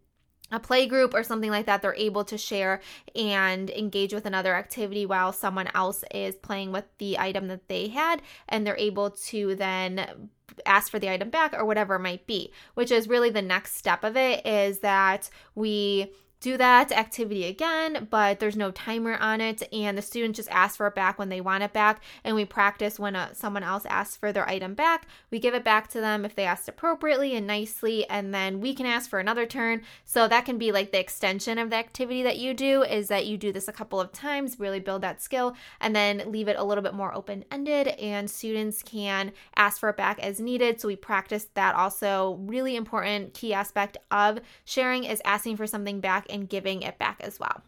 a 0.50 0.60
play 0.60 0.86
group 0.86 1.14
or 1.14 1.22
something 1.22 1.50
like 1.50 1.66
that, 1.66 1.82
they're 1.82 1.94
able 1.94 2.24
to 2.24 2.38
share 2.38 2.80
and 3.14 3.70
engage 3.70 4.14
with 4.14 4.26
another 4.26 4.54
activity 4.54 5.04
while 5.06 5.32
someone 5.32 5.68
else 5.74 6.04
is 6.12 6.36
playing 6.36 6.72
with 6.72 6.84
the 6.98 7.18
item 7.18 7.48
that 7.48 7.68
they 7.68 7.88
had, 7.88 8.22
and 8.48 8.66
they're 8.66 8.76
able 8.76 9.10
to 9.10 9.54
then 9.56 10.30
ask 10.66 10.90
for 10.90 10.98
the 10.98 11.10
item 11.10 11.30
back 11.30 11.54
or 11.54 11.64
whatever 11.64 11.96
it 11.96 12.00
might 12.00 12.26
be, 12.26 12.52
which 12.74 12.90
is 12.90 13.08
really 13.08 13.30
the 13.30 13.42
next 13.42 13.76
step 13.76 14.04
of 14.04 14.16
it 14.16 14.46
is 14.46 14.80
that 14.80 15.30
we 15.54 16.12
do 16.44 16.58
that 16.58 16.92
activity 16.92 17.46
again, 17.46 18.06
but 18.10 18.38
there's 18.38 18.54
no 18.54 18.70
timer 18.70 19.16
on 19.16 19.40
it, 19.40 19.62
and 19.72 19.96
the 19.96 20.02
students 20.02 20.36
just 20.36 20.50
ask 20.50 20.76
for 20.76 20.86
it 20.86 20.94
back 20.94 21.18
when 21.18 21.30
they 21.30 21.40
want 21.40 21.62
it 21.62 21.72
back. 21.72 22.02
And 22.22 22.36
we 22.36 22.44
practice 22.44 22.98
when 22.98 23.16
uh, 23.16 23.32
someone 23.32 23.62
else 23.62 23.86
asks 23.86 24.18
for 24.18 24.30
their 24.30 24.46
item 24.46 24.74
back, 24.74 25.06
we 25.30 25.38
give 25.38 25.54
it 25.54 25.64
back 25.64 25.88
to 25.88 26.02
them 26.02 26.22
if 26.26 26.34
they 26.34 26.44
asked 26.44 26.68
appropriately 26.68 27.34
and 27.34 27.46
nicely, 27.46 28.06
and 28.10 28.34
then 28.34 28.60
we 28.60 28.74
can 28.74 28.84
ask 28.84 29.08
for 29.08 29.18
another 29.18 29.46
turn. 29.46 29.80
So 30.04 30.28
that 30.28 30.44
can 30.44 30.58
be 30.58 30.70
like 30.70 30.92
the 30.92 31.00
extension 31.00 31.56
of 31.56 31.70
the 31.70 31.76
activity 31.76 32.22
that 32.24 32.36
you 32.36 32.52
do 32.52 32.82
is 32.82 33.08
that 33.08 33.26
you 33.26 33.38
do 33.38 33.50
this 33.50 33.66
a 33.66 33.72
couple 33.72 33.98
of 33.98 34.12
times, 34.12 34.60
really 34.60 34.80
build 34.80 35.00
that 35.00 35.22
skill, 35.22 35.56
and 35.80 35.96
then 35.96 36.30
leave 36.30 36.48
it 36.48 36.58
a 36.58 36.64
little 36.64 36.84
bit 36.84 36.92
more 36.92 37.14
open 37.14 37.46
ended, 37.50 37.88
and 37.88 38.30
students 38.30 38.82
can 38.82 39.32
ask 39.56 39.80
for 39.80 39.88
it 39.88 39.96
back 39.96 40.18
as 40.18 40.40
needed. 40.40 40.78
So 40.78 40.88
we 40.88 40.96
practice 40.96 41.46
that 41.54 41.74
also. 41.74 42.38
Really 42.42 42.76
important 42.76 43.32
key 43.32 43.54
aspect 43.54 43.96
of 44.10 44.40
sharing 44.66 45.04
is 45.04 45.22
asking 45.24 45.56
for 45.56 45.66
something 45.66 46.00
back 46.00 46.26
and 46.34 46.48
giving 46.48 46.82
it 46.82 46.98
back 46.98 47.20
as 47.20 47.40
well. 47.40 47.62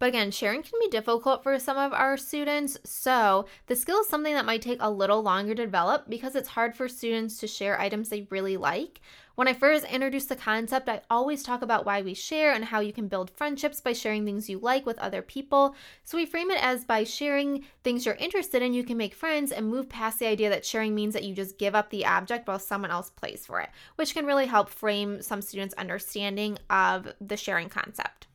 But 0.00 0.08
again, 0.08 0.30
sharing 0.30 0.62
can 0.62 0.80
be 0.80 0.88
difficult 0.88 1.42
for 1.42 1.58
some 1.58 1.76
of 1.76 1.92
our 1.92 2.16
students, 2.16 2.78
so 2.84 3.44
the 3.66 3.76
skill 3.76 4.00
is 4.00 4.08
something 4.08 4.32
that 4.32 4.46
might 4.46 4.62
take 4.62 4.78
a 4.80 4.90
little 4.90 5.22
longer 5.22 5.54
to 5.54 5.64
develop 5.64 6.08
because 6.08 6.34
it's 6.34 6.48
hard 6.48 6.74
for 6.74 6.88
students 6.88 7.36
to 7.38 7.46
share 7.46 7.78
items 7.78 8.08
they 8.08 8.26
really 8.30 8.56
like. 8.56 9.02
When 9.40 9.48
I 9.48 9.54
first 9.54 9.86
introduce 9.86 10.26
the 10.26 10.36
concept, 10.36 10.86
I 10.86 11.00
always 11.08 11.42
talk 11.42 11.62
about 11.62 11.86
why 11.86 12.02
we 12.02 12.12
share 12.12 12.52
and 12.52 12.62
how 12.62 12.80
you 12.80 12.92
can 12.92 13.08
build 13.08 13.30
friendships 13.30 13.80
by 13.80 13.94
sharing 13.94 14.26
things 14.26 14.50
you 14.50 14.58
like 14.58 14.84
with 14.84 14.98
other 14.98 15.22
people. 15.22 15.74
So 16.04 16.18
we 16.18 16.26
frame 16.26 16.50
it 16.50 16.62
as 16.62 16.84
by 16.84 17.04
sharing 17.04 17.64
things 17.82 18.04
you're 18.04 18.16
interested 18.16 18.60
in, 18.60 18.74
you 18.74 18.84
can 18.84 18.98
make 18.98 19.14
friends 19.14 19.50
and 19.50 19.66
move 19.66 19.88
past 19.88 20.18
the 20.18 20.26
idea 20.26 20.50
that 20.50 20.66
sharing 20.66 20.94
means 20.94 21.14
that 21.14 21.24
you 21.24 21.34
just 21.34 21.56
give 21.56 21.74
up 21.74 21.88
the 21.88 22.04
object 22.04 22.48
while 22.48 22.58
someone 22.58 22.90
else 22.90 23.08
plays 23.08 23.46
for 23.46 23.60
it, 23.60 23.70
which 23.96 24.12
can 24.12 24.26
really 24.26 24.44
help 24.44 24.68
frame 24.68 25.22
some 25.22 25.40
students' 25.40 25.72
understanding 25.78 26.58
of 26.68 27.10
the 27.18 27.38
sharing 27.38 27.70
concept. 27.70 28.26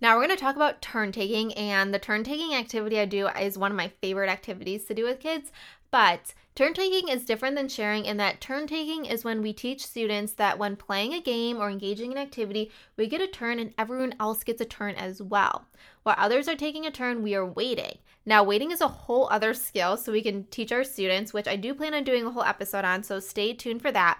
Now 0.00 0.14
we're 0.14 0.24
going 0.24 0.36
to 0.38 0.42
talk 0.42 0.56
about 0.56 0.80
turn 0.80 1.12
taking, 1.12 1.52
and 1.52 1.92
the 1.92 1.98
turn 1.98 2.24
taking 2.24 2.54
activity 2.54 2.98
I 2.98 3.04
do 3.04 3.28
is 3.28 3.58
one 3.58 3.70
of 3.70 3.76
my 3.76 3.88
favorite 4.00 4.30
activities 4.30 4.86
to 4.86 4.94
do 4.94 5.04
with 5.04 5.20
kids. 5.20 5.52
But 5.90 6.32
turn 6.56 6.72
taking 6.72 7.08
is 7.08 7.26
different 7.26 7.54
than 7.54 7.68
sharing 7.68 8.06
in 8.06 8.16
that 8.16 8.40
turn 8.40 8.66
taking 8.66 9.04
is 9.04 9.24
when 9.24 9.42
we 9.42 9.52
teach 9.52 9.86
students 9.86 10.32
that 10.32 10.58
when 10.58 10.74
playing 10.74 11.12
a 11.12 11.20
game 11.20 11.58
or 11.58 11.68
engaging 11.68 12.12
in 12.12 12.18
activity, 12.18 12.72
we 12.96 13.06
get 13.06 13.20
a 13.20 13.26
turn 13.26 13.58
and 13.58 13.74
everyone 13.76 14.14
else 14.18 14.42
gets 14.42 14.62
a 14.62 14.64
turn 14.64 14.94
as 14.94 15.20
well. 15.20 15.66
While 16.02 16.16
others 16.18 16.48
are 16.48 16.56
taking 16.56 16.86
a 16.86 16.90
turn, 16.90 17.22
we 17.22 17.34
are 17.34 17.44
waiting. 17.44 17.98
Now, 18.24 18.42
waiting 18.42 18.70
is 18.70 18.80
a 18.80 18.88
whole 18.88 19.28
other 19.30 19.52
skill, 19.52 19.98
so 19.98 20.10
we 20.10 20.22
can 20.22 20.44
teach 20.44 20.72
our 20.72 20.82
students, 20.82 21.34
which 21.34 21.46
I 21.46 21.56
do 21.56 21.74
plan 21.74 21.92
on 21.92 22.04
doing 22.04 22.24
a 22.24 22.30
whole 22.30 22.42
episode 22.42 22.86
on, 22.86 23.02
so 23.02 23.20
stay 23.20 23.52
tuned 23.52 23.82
for 23.82 23.92
that. 23.92 24.18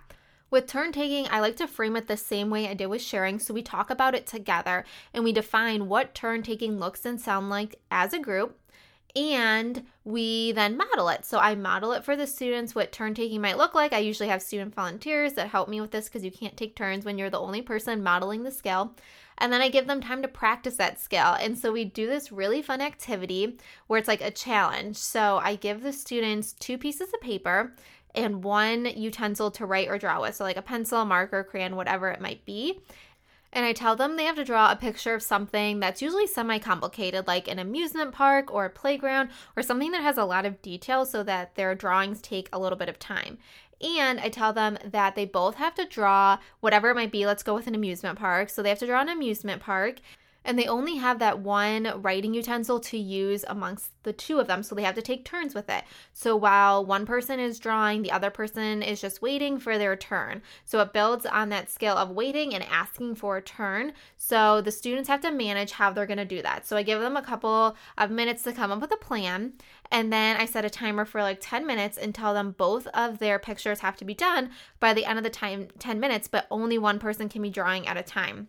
With 0.50 0.66
turn 0.66 0.92
taking, 0.92 1.26
I 1.28 1.40
like 1.40 1.56
to 1.56 1.66
frame 1.66 1.96
it 1.96 2.06
the 2.06 2.18
same 2.18 2.50
way 2.50 2.68
I 2.68 2.74
did 2.74 2.86
with 2.86 3.02
sharing. 3.02 3.38
So 3.38 3.52
we 3.52 3.62
talk 3.62 3.90
about 3.90 4.14
it 4.14 4.26
together 4.26 4.84
and 5.12 5.24
we 5.24 5.32
define 5.32 5.88
what 5.88 6.14
turn 6.14 6.42
taking 6.42 6.78
looks 6.78 7.04
and 7.04 7.20
sound 7.20 7.50
like 7.50 7.80
as 7.90 8.12
a 8.12 8.20
group. 8.20 8.56
And 9.16 9.84
we 10.04 10.52
then 10.52 10.76
model 10.76 11.08
it. 11.08 11.24
So 11.24 11.38
I 11.38 11.54
model 11.54 11.92
it 11.92 12.04
for 12.04 12.16
the 12.16 12.26
students 12.26 12.74
what 12.74 12.92
turn 12.92 13.14
taking 13.14 13.40
might 13.40 13.56
look 13.56 13.74
like. 13.74 13.94
I 13.94 13.98
usually 13.98 14.28
have 14.28 14.42
student 14.42 14.74
volunteers 14.74 15.32
that 15.32 15.48
help 15.48 15.70
me 15.70 15.80
with 15.80 15.90
this 15.90 16.04
because 16.04 16.22
you 16.22 16.30
can't 16.30 16.56
take 16.56 16.76
turns 16.76 17.06
when 17.06 17.16
you're 17.16 17.30
the 17.30 17.40
only 17.40 17.62
person 17.62 18.02
modeling 18.02 18.42
the 18.42 18.50
skill. 18.50 18.94
And 19.38 19.52
then 19.52 19.62
I 19.62 19.68
give 19.68 19.86
them 19.86 20.02
time 20.02 20.22
to 20.22 20.28
practice 20.28 20.76
that 20.76 21.00
skill. 21.00 21.34
And 21.40 21.58
so 21.58 21.72
we 21.72 21.84
do 21.84 22.06
this 22.06 22.30
really 22.30 22.60
fun 22.60 22.80
activity 22.82 23.58
where 23.86 23.98
it's 23.98 24.08
like 24.08 24.20
a 24.20 24.30
challenge. 24.30 24.96
So 24.96 25.38
I 25.42 25.56
give 25.56 25.82
the 25.82 25.92
students 25.92 26.52
two 26.52 26.76
pieces 26.76 27.08
of 27.12 27.20
paper 27.20 27.74
and 28.14 28.42
one 28.42 28.86
utensil 28.86 29.50
to 29.52 29.66
write 29.66 29.88
or 29.88 29.98
draw 29.98 30.20
with. 30.20 30.34
So, 30.34 30.44
like 30.44 30.56
a 30.56 30.62
pencil, 30.62 31.04
marker, 31.04 31.44
crayon, 31.44 31.76
whatever 31.76 32.08
it 32.08 32.20
might 32.20 32.44
be. 32.44 32.80
And 33.56 33.64
I 33.64 33.72
tell 33.72 33.96
them 33.96 34.16
they 34.16 34.26
have 34.26 34.36
to 34.36 34.44
draw 34.44 34.70
a 34.70 34.76
picture 34.76 35.14
of 35.14 35.22
something 35.22 35.80
that's 35.80 36.02
usually 36.02 36.26
semi 36.26 36.58
complicated, 36.58 37.26
like 37.26 37.48
an 37.48 37.58
amusement 37.58 38.12
park 38.12 38.52
or 38.52 38.66
a 38.66 38.70
playground 38.70 39.30
or 39.56 39.62
something 39.62 39.92
that 39.92 40.02
has 40.02 40.18
a 40.18 40.26
lot 40.26 40.44
of 40.44 40.60
detail 40.60 41.06
so 41.06 41.22
that 41.22 41.54
their 41.54 41.74
drawings 41.74 42.20
take 42.20 42.50
a 42.52 42.58
little 42.58 42.76
bit 42.76 42.90
of 42.90 42.98
time. 42.98 43.38
And 43.80 44.20
I 44.20 44.28
tell 44.28 44.52
them 44.52 44.76
that 44.84 45.14
they 45.14 45.24
both 45.24 45.54
have 45.54 45.74
to 45.76 45.86
draw 45.86 46.38
whatever 46.60 46.90
it 46.90 46.96
might 46.96 47.10
be. 47.10 47.24
Let's 47.24 47.42
go 47.42 47.54
with 47.54 47.66
an 47.66 47.74
amusement 47.74 48.18
park. 48.18 48.50
So 48.50 48.62
they 48.62 48.68
have 48.68 48.78
to 48.80 48.86
draw 48.86 49.00
an 49.00 49.08
amusement 49.08 49.62
park 49.62 50.00
and 50.46 50.58
they 50.58 50.66
only 50.66 50.96
have 50.96 51.18
that 51.18 51.40
one 51.40 51.92
writing 52.00 52.32
utensil 52.32 52.80
to 52.80 52.96
use 52.96 53.44
amongst 53.48 53.90
the 54.04 54.12
two 54.12 54.38
of 54.38 54.46
them. 54.46 54.62
So 54.62 54.74
they 54.74 54.84
have 54.84 54.94
to 54.94 55.02
take 55.02 55.24
turns 55.24 55.54
with 55.54 55.68
it. 55.68 55.84
So 56.12 56.36
while 56.36 56.84
one 56.84 57.04
person 57.04 57.40
is 57.40 57.58
drawing, 57.58 58.02
the 58.02 58.12
other 58.12 58.30
person 58.30 58.82
is 58.82 59.00
just 59.00 59.20
waiting 59.20 59.58
for 59.58 59.76
their 59.76 59.96
turn. 59.96 60.40
So 60.64 60.80
it 60.80 60.92
builds 60.92 61.26
on 61.26 61.48
that 61.50 61.68
skill 61.68 61.96
of 61.96 62.10
waiting 62.10 62.54
and 62.54 62.64
asking 62.64 63.16
for 63.16 63.36
a 63.36 63.42
turn. 63.42 63.92
So 64.16 64.60
the 64.60 64.70
students 64.70 65.08
have 65.08 65.20
to 65.22 65.32
manage 65.32 65.72
how 65.72 65.92
they're 65.92 66.06
going 66.06 66.16
to 66.18 66.24
do 66.24 66.40
that. 66.42 66.66
So 66.66 66.76
I 66.76 66.82
give 66.82 67.00
them 67.00 67.16
a 67.16 67.22
couple 67.22 67.76
of 67.98 68.10
minutes 68.10 68.42
to 68.44 68.52
come 68.52 68.70
up 68.70 68.80
with 68.80 68.92
a 68.92 68.96
plan. 68.96 69.54
And 69.90 70.12
then 70.12 70.36
I 70.36 70.46
set 70.46 70.64
a 70.64 70.70
timer 70.70 71.04
for 71.04 71.22
like 71.22 71.38
10 71.40 71.66
minutes 71.66 71.98
and 71.98 72.14
tell 72.14 72.32
them 72.32 72.54
both 72.56 72.86
of 72.88 73.18
their 73.18 73.38
pictures 73.38 73.80
have 73.80 73.96
to 73.96 74.04
be 74.04 74.14
done 74.14 74.50
by 74.80 74.94
the 74.94 75.04
end 75.04 75.18
of 75.18 75.24
the 75.24 75.30
time 75.30 75.68
10 75.78 75.98
minutes, 76.00 76.28
but 76.28 76.46
only 76.50 76.78
one 76.78 76.98
person 76.98 77.28
can 77.28 77.42
be 77.42 77.50
drawing 77.50 77.86
at 77.86 77.96
a 77.96 78.02
time. 78.02 78.48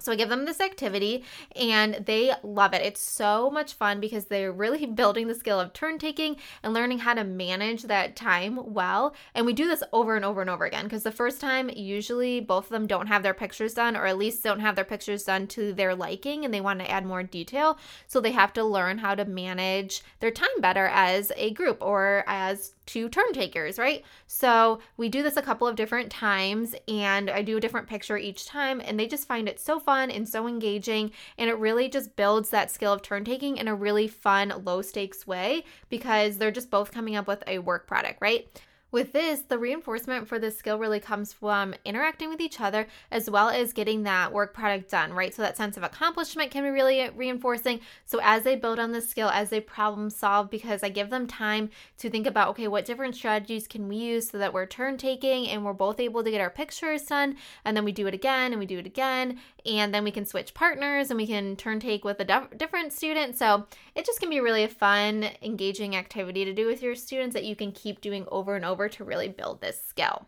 So 0.00 0.12
I 0.12 0.16
give 0.16 0.28
them 0.28 0.44
this 0.44 0.60
activity 0.60 1.24
and 1.54 2.02
they 2.06 2.32
love 2.42 2.74
it. 2.74 2.82
It's 2.82 3.00
so 3.00 3.50
much 3.50 3.74
fun 3.74 4.00
because 4.00 4.26
they're 4.26 4.52
really 4.52 4.86
building 5.00 5.28
the 5.28 5.34
skill 5.34 5.60
of 5.60 5.72
turn 5.72 5.98
taking 5.98 6.36
and 6.62 6.72
learning 6.72 7.00
how 7.00 7.14
to 7.14 7.24
manage 7.24 7.84
that 7.84 8.16
time 8.16 8.72
well. 8.72 9.14
And 9.34 9.46
we 9.46 9.52
do 9.52 9.68
this 9.68 9.82
over 9.92 10.16
and 10.16 10.24
over 10.24 10.40
and 10.40 10.50
over 10.50 10.64
again 10.64 10.84
because 10.84 11.02
the 11.02 11.12
first 11.12 11.40
time, 11.40 11.70
usually 11.74 12.40
both 12.40 12.64
of 12.64 12.70
them 12.70 12.86
don't 12.86 13.06
have 13.06 13.22
their 13.22 13.34
pictures 13.34 13.74
done 13.74 13.96
or 13.96 14.06
at 14.06 14.18
least 14.18 14.42
don't 14.42 14.60
have 14.60 14.76
their 14.76 14.84
pictures 14.84 15.24
done 15.24 15.46
to 15.48 15.72
their 15.72 15.94
liking 15.94 16.44
and 16.44 16.52
they 16.52 16.60
want 16.60 16.80
to 16.80 16.90
add 16.90 17.04
more 17.04 17.22
detail. 17.22 17.78
So 18.06 18.20
they 18.20 18.32
have 18.32 18.52
to 18.54 18.64
learn 18.64 18.98
how 18.98 19.14
to 19.14 19.24
manage 19.24 20.02
their 20.20 20.30
time 20.30 20.48
better 20.60 20.86
as 20.86 21.32
a 21.36 21.50
group 21.50 21.78
or 21.80 22.24
as 22.26 22.72
two 22.86 23.08
turn 23.08 23.32
takers, 23.32 23.78
right? 23.78 24.04
So 24.26 24.80
we 24.96 25.08
do 25.08 25.22
this 25.22 25.36
a 25.36 25.42
couple 25.42 25.68
of 25.68 25.76
different 25.76 26.10
times 26.10 26.74
and 26.88 27.30
I 27.30 27.42
do 27.42 27.56
a 27.56 27.60
different 27.60 27.86
picture 27.86 28.18
each 28.18 28.46
time 28.46 28.80
and 28.84 28.98
they 28.98 29.06
just 29.06 29.28
find 29.28 29.48
it 29.48 29.60
so 29.60 29.78
fun 29.78 29.89
and 29.90 30.28
so 30.28 30.46
engaging 30.46 31.10
and 31.36 31.50
it 31.50 31.58
really 31.58 31.88
just 31.88 32.14
builds 32.14 32.50
that 32.50 32.70
skill 32.70 32.92
of 32.92 33.02
turn 33.02 33.24
taking 33.24 33.56
in 33.56 33.66
a 33.66 33.74
really 33.74 34.06
fun, 34.06 34.52
low 34.64 34.82
stakes 34.82 35.26
way 35.26 35.64
because 35.88 36.38
they're 36.38 36.50
just 36.52 36.70
both 36.70 36.92
coming 36.92 37.16
up 37.16 37.26
with 37.26 37.42
a 37.46 37.58
work 37.58 37.86
product, 37.88 38.18
right? 38.20 38.48
With 38.92 39.12
this, 39.12 39.42
the 39.42 39.56
reinforcement 39.56 40.26
for 40.26 40.40
this 40.40 40.58
skill 40.58 40.76
really 40.76 40.98
comes 40.98 41.32
from 41.32 41.74
interacting 41.84 42.28
with 42.28 42.40
each 42.40 42.60
other 42.60 42.88
as 43.12 43.30
well 43.30 43.48
as 43.48 43.72
getting 43.72 44.02
that 44.02 44.32
work 44.32 44.52
product 44.52 44.90
done, 44.90 45.12
right? 45.12 45.32
So 45.32 45.42
that 45.42 45.56
sense 45.56 45.76
of 45.76 45.84
accomplishment 45.84 46.50
can 46.50 46.64
be 46.64 46.70
really 46.70 47.08
reinforcing. 47.10 47.80
So 48.04 48.18
as 48.20 48.42
they 48.42 48.56
build 48.56 48.80
on 48.80 48.90
this 48.90 49.08
skill, 49.08 49.28
as 49.28 49.50
they 49.50 49.60
problem 49.60 50.10
solve, 50.10 50.50
because 50.50 50.82
I 50.82 50.88
give 50.88 51.08
them 51.08 51.28
time 51.28 51.70
to 51.98 52.10
think 52.10 52.26
about, 52.26 52.48
okay, 52.48 52.66
what 52.66 52.84
different 52.84 53.14
strategies 53.14 53.68
can 53.68 53.86
we 53.86 53.94
use 53.94 54.30
so 54.30 54.38
that 54.38 54.52
we're 54.52 54.66
turn 54.66 54.96
taking 54.96 55.48
and 55.48 55.64
we're 55.64 55.72
both 55.72 56.00
able 56.00 56.24
to 56.24 56.30
get 56.30 56.40
our 56.40 56.50
pictures 56.50 57.02
done. 57.02 57.36
And 57.64 57.76
then 57.76 57.84
we 57.84 57.92
do 57.92 58.08
it 58.08 58.14
again 58.14 58.52
and 58.52 58.58
we 58.58 58.66
do 58.66 58.78
it 58.78 58.86
again. 58.86 59.38
And 59.64 59.94
then 59.94 60.02
we 60.02 60.10
can 60.10 60.26
switch 60.26 60.52
partners 60.52 61.10
and 61.10 61.18
we 61.18 61.28
can 61.28 61.54
turn 61.54 61.78
take 61.78 62.04
with 62.04 62.18
a 62.18 62.48
different 62.56 62.92
student. 62.92 63.36
So 63.36 63.66
it 63.94 64.04
just 64.04 64.18
can 64.18 64.30
be 64.30 64.40
really 64.40 64.64
a 64.64 64.68
fun, 64.68 65.28
engaging 65.42 65.94
activity 65.94 66.44
to 66.44 66.52
do 66.52 66.66
with 66.66 66.82
your 66.82 66.96
students 66.96 67.34
that 67.34 67.44
you 67.44 67.54
can 67.54 67.70
keep 67.70 68.00
doing 68.00 68.26
over 68.32 68.56
and 68.56 68.64
over 68.64 68.79
over 68.80 68.88
to 68.88 69.04
really 69.04 69.28
build 69.28 69.60
this 69.60 69.78
skill. 69.86 70.26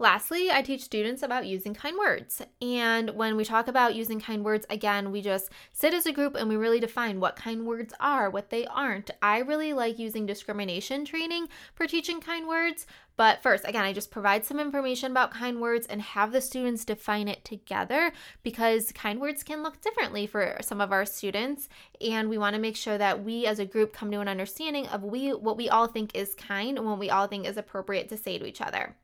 Lastly, 0.00 0.48
I 0.48 0.62
teach 0.62 0.82
students 0.82 1.24
about 1.24 1.46
using 1.46 1.74
kind 1.74 1.96
words. 1.98 2.40
And 2.62 3.10
when 3.10 3.36
we 3.36 3.44
talk 3.44 3.66
about 3.66 3.96
using 3.96 4.20
kind 4.20 4.44
words, 4.44 4.64
again, 4.70 5.10
we 5.10 5.20
just 5.20 5.50
sit 5.72 5.92
as 5.92 6.06
a 6.06 6.12
group 6.12 6.36
and 6.36 6.48
we 6.48 6.54
really 6.54 6.78
define 6.78 7.18
what 7.18 7.34
kind 7.34 7.66
words 7.66 7.92
are, 7.98 8.30
what 8.30 8.50
they 8.50 8.64
aren't. 8.66 9.10
I 9.20 9.38
really 9.38 9.72
like 9.72 9.98
using 9.98 10.24
discrimination 10.24 11.04
training 11.04 11.48
for 11.74 11.88
teaching 11.88 12.20
kind 12.20 12.46
words. 12.46 12.86
But 13.16 13.42
first, 13.42 13.64
again, 13.66 13.82
I 13.82 13.92
just 13.92 14.12
provide 14.12 14.44
some 14.44 14.60
information 14.60 15.10
about 15.10 15.32
kind 15.32 15.60
words 15.60 15.88
and 15.88 16.00
have 16.00 16.30
the 16.30 16.40
students 16.40 16.84
define 16.84 17.26
it 17.26 17.44
together 17.44 18.12
because 18.44 18.92
kind 18.92 19.20
words 19.20 19.42
can 19.42 19.64
look 19.64 19.80
differently 19.80 20.28
for 20.28 20.58
some 20.60 20.80
of 20.80 20.92
our 20.92 21.06
students. 21.06 21.68
And 22.00 22.30
we 22.30 22.38
want 22.38 22.54
to 22.54 22.62
make 22.62 22.76
sure 22.76 22.98
that 22.98 23.24
we 23.24 23.46
as 23.46 23.58
a 23.58 23.66
group 23.66 23.92
come 23.92 24.12
to 24.12 24.20
an 24.20 24.28
understanding 24.28 24.86
of 24.86 25.02
we 25.02 25.30
what 25.30 25.56
we 25.56 25.68
all 25.68 25.88
think 25.88 26.14
is 26.14 26.36
kind 26.36 26.78
and 26.78 26.86
what 26.86 27.00
we 27.00 27.10
all 27.10 27.26
think 27.26 27.48
is 27.48 27.56
appropriate 27.56 28.08
to 28.10 28.16
say 28.16 28.38
to 28.38 28.46
each 28.46 28.60
other. 28.60 28.94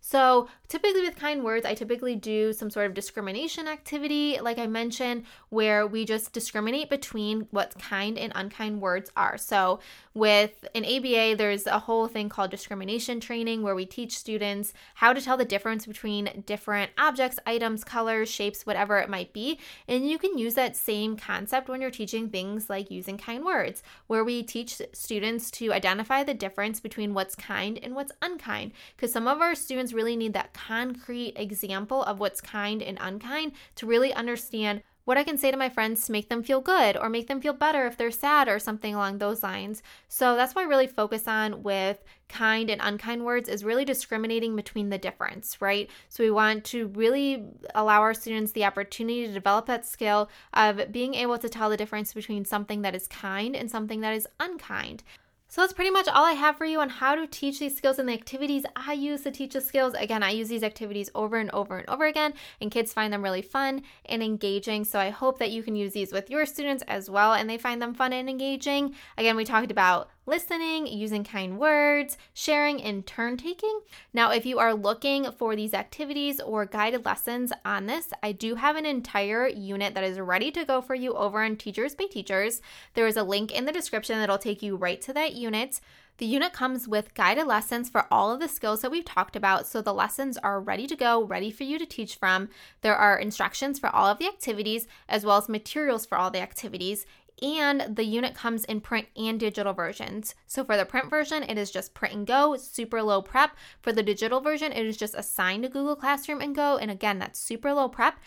So, 0.00 0.48
typically 0.68 1.02
with 1.02 1.16
kind 1.16 1.42
words, 1.42 1.66
I 1.66 1.74
typically 1.74 2.14
do 2.14 2.52
some 2.52 2.70
sort 2.70 2.86
of 2.86 2.94
discrimination 2.94 3.66
activity, 3.66 4.38
like 4.40 4.58
I 4.58 4.66
mentioned, 4.66 5.24
where 5.48 5.86
we 5.86 6.04
just 6.04 6.32
discriminate 6.32 6.88
between 6.88 7.48
what 7.50 7.78
kind 7.78 8.16
and 8.16 8.32
unkind 8.34 8.80
words 8.80 9.10
are. 9.16 9.36
So, 9.36 9.80
with 10.14 10.64
an 10.74 10.84
ABA, 10.84 11.36
there's 11.36 11.66
a 11.66 11.80
whole 11.80 12.06
thing 12.08 12.28
called 12.28 12.50
discrimination 12.50 13.20
training 13.20 13.62
where 13.62 13.74
we 13.74 13.86
teach 13.86 14.18
students 14.18 14.72
how 14.94 15.12
to 15.12 15.20
tell 15.20 15.36
the 15.36 15.44
difference 15.44 15.86
between 15.86 16.42
different 16.46 16.90
objects, 16.98 17.38
items, 17.46 17.84
colors, 17.84 18.28
shapes, 18.28 18.66
whatever 18.66 18.98
it 18.98 19.08
might 19.08 19.32
be. 19.32 19.58
And 19.86 20.08
you 20.08 20.18
can 20.18 20.38
use 20.38 20.54
that 20.54 20.76
same 20.76 21.16
concept 21.16 21.68
when 21.68 21.80
you're 21.80 21.90
teaching 21.90 22.30
things 22.30 22.70
like 22.70 22.90
using 22.90 23.18
kind 23.18 23.44
words, 23.44 23.82
where 24.06 24.24
we 24.24 24.42
teach 24.42 24.80
students 24.92 25.50
to 25.52 25.72
identify 25.72 26.24
the 26.24 26.34
difference 26.34 26.80
between 26.80 27.14
what's 27.14 27.34
kind 27.34 27.78
and 27.82 27.94
what's 27.94 28.12
unkind. 28.22 28.72
Because 28.96 29.12
some 29.12 29.28
of 29.28 29.40
our 29.40 29.54
students 29.54 29.87
really 29.94 30.16
need 30.16 30.32
that 30.34 30.54
concrete 30.54 31.34
example 31.36 32.02
of 32.02 32.20
what's 32.20 32.40
kind 32.40 32.82
and 32.82 32.98
unkind 33.00 33.52
to 33.76 33.86
really 33.86 34.12
understand 34.12 34.82
what 35.08 35.16
I 35.16 35.24
can 35.24 35.38
say 35.38 35.50
to 35.50 35.56
my 35.56 35.70
friends 35.70 36.04
to 36.04 36.12
make 36.12 36.28
them 36.28 36.42
feel 36.42 36.60
good 36.60 36.94
or 36.94 37.08
make 37.08 37.28
them 37.28 37.40
feel 37.40 37.54
better 37.54 37.86
if 37.86 37.96
they're 37.96 38.10
sad 38.10 38.46
or 38.46 38.58
something 38.58 38.94
along 38.94 39.16
those 39.16 39.42
lines. 39.42 39.82
So 40.06 40.36
that's 40.36 40.54
why 40.54 40.64
I 40.64 40.66
really 40.66 40.86
focus 40.86 41.26
on 41.26 41.62
with 41.62 42.04
kind 42.28 42.68
and 42.68 42.78
unkind 42.84 43.24
words 43.24 43.48
is 43.48 43.64
really 43.64 43.86
discriminating 43.86 44.54
between 44.54 44.90
the 44.90 44.98
difference, 44.98 45.62
right? 45.62 45.88
So 46.10 46.22
we 46.22 46.30
want 46.30 46.64
to 46.66 46.88
really 46.88 47.42
allow 47.74 48.02
our 48.02 48.12
students 48.12 48.52
the 48.52 48.66
opportunity 48.66 49.26
to 49.26 49.32
develop 49.32 49.64
that 49.64 49.86
skill 49.86 50.28
of 50.52 50.92
being 50.92 51.14
able 51.14 51.38
to 51.38 51.48
tell 51.48 51.70
the 51.70 51.78
difference 51.78 52.12
between 52.12 52.44
something 52.44 52.82
that 52.82 52.94
is 52.94 53.08
kind 53.08 53.56
and 53.56 53.70
something 53.70 54.02
that 54.02 54.12
is 54.12 54.28
unkind. 54.38 55.04
So 55.50 55.62
that's 55.62 55.72
pretty 55.72 55.90
much 55.90 56.06
all 56.08 56.26
I 56.26 56.32
have 56.32 56.58
for 56.58 56.66
you 56.66 56.78
on 56.80 56.90
how 56.90 57.14
to 57.14 57.26
teach 57.26 57.58
these 57.58 57.74
skills 57.74 57.98
and 57.98 58.06
the 58.06 58.12
activities 58.12 58.64
I 58.76 58.92
use 58.92 59.22
to 59.22 59.30
teach 59.30 59.54
the 59.54 59.62
skills. 59.62 59.94
Again, 59.94 60.22
I 60.22 60.28
use 60.30 60.50
these 60.50 60.62
activities 60.62 61.08
over 61.14 61.38
and 61.38 61.50
over 61.52 61.78
and 61.78 61.88
over 61.88 62.04
again, 62.04 62.34
and 62.60 62.70
kids 62.70 62.92
find 62.92 63.10
them 63.10 63.22
really 63.22 63.40
fun 63.40 63.82
and 64.04 64.22
engaging. 64.22 64.84
So 64.84 64.98
I 64.98 65.08
hope 65.08 65.38
that 65.38 65.50
you 65.50 65.62
can 65.62 65.74
use 65.74 65.94
these 65.94 66.12
with 66.12 66.28
your 66.28 66.44
students 66.44 66.84
as 66.86 67.08
well 67.08 67.32
and 67.32 67.48
they 67.48 67.56
find 67.56 67.80
them 67.80 67.94
fun 67.94 68.12
and 68.12 68.28
engaging. 68.28 68.94
Again, 69.16 69.36
we 69.36 69.46
talked 69.46 69.70
about 69.70 70.10
listening, 70.28 70.86
using 70.86 71.24
kind 71.24 71.58
words, 71.58 72.16
sharing, 72.34 72.80
and 72.82 73.06
turn 73.06 73.36
taking. 73.36 73.80
Now, 74.12 74.30
if 74.30 74.46
you 74.46 74.58
are 74.58 74.74
looking 74.74 75.32
for 75.32 75.56
these 75.56 75.74
activities 75.74 76.40
or 76.40 76.66
guided 76.66 77.04
lessons 77.04 77.52
on 77.64 77.86
this, 77.86 78.12
I 78.22 78.32
do 78.32 78.54
have 78.54 78.76
an 78.76 78.86
entire 78.86 79.48
unit 79.48 79.94
that 79.94 80.04
is 80.04 80.20
ready 80.20 80.50
to 80.52 80.64
go 80.64 80.80
for 80.80 80.94
you 80.94 81.14
over 81.14 81.42
on 81.42 81.56
Teachers 81.56 81.94
Pay 81.94 82.06
Teachers. 82.06 82.60
There 82.94 83.06
is 83.06 83.16
a 83.16 83.24
link 83.24 83.50
in 83.50 83.64
the 83.64 83.72
description 83.72 84.18
that'll 84.18 84.38
take 84.38 84.62
you 84.62 84.76
right 84.76 85.00
to 85.00 85.12
that 85.14 85.34
unit. 85.34 85.80
The 86.18 86.26
unit 86.26 86.52
comes 86.52 86.88
with 86.88 87.14
guided 87.14 87.46
lessons 87.46 87.88
for 87.88 88.06
all 88.10 88.32
of 88.32 88.40
the 88.40 88.48
skills 88.48 88.80
that 88.82 88.90
we've 88.90 89.04
talked 89.04 89.36
about, 89.36 89.68
so 89.68 89.80
the 89.80 89.94
lessons 89.94 90.36
are 90.36 90.60
ready 90.60 90.88
to 90.88 90.96
go, 90.96 91.22
ready 91.22 91.52
for 91.52 91.62
you 91.62 91.78
to 91.78 91.86
teach 91.86 92.16
from. 92.16 92.48
There 92.80 92.96
are 92.96 93.16
instructions 93.16 93.78
for 93.78 93.88
all 93.94 94.06
of 94.06 94.18
the 94.18 94.26
activities, 94.26 94.88
as 95.08 95.24
well 95.24 95.36
as 95.36 95.48
materials 95.48 96.04
for 96.04 96.18
all 96.18 96.32
the 96.32 96.40
activities, 96.40 97.06
and 97.42 97.96
the 97.96 98.04
unit 98.04 98.34
comes 98.34 98.64
in 98.64 98.80
print 98.80 99.08
and 99.16 99.38
digital 99.38 99.72
versions. 99.72 100.34
So 100.46 100.64
for 100.64 100.76
the 100.76 100.84
print 100.84 101.10
version, 101.10 101.42
it 101.42 101.58
is 101.58 101.70
just 101.70 101.94
print 101.94 102.14
and 102.14 102.26
go, 102.26 102.56
super 102.56 103.02
low 103.02 103.22
prep. 103.22 103.56
For 103.82 103.92
the 103.92 104.02
digital 104.02 104.40
version, 104.40 104.72
it 104.72 104.86
is 104.86 104.96
just 104.96 105.14
assigned 105.14 105.62
to 105.62 105.68
Google 105.68 105.96
Classroom 105.96 106.40
and 106.40 106.54
go, 106.54 106.76
and 106.76 106.90
again, 106.90 107.18
that's 107.18 107.40
super 107.40 107.72
low 107.72 107.88
prep. 107.88 108.18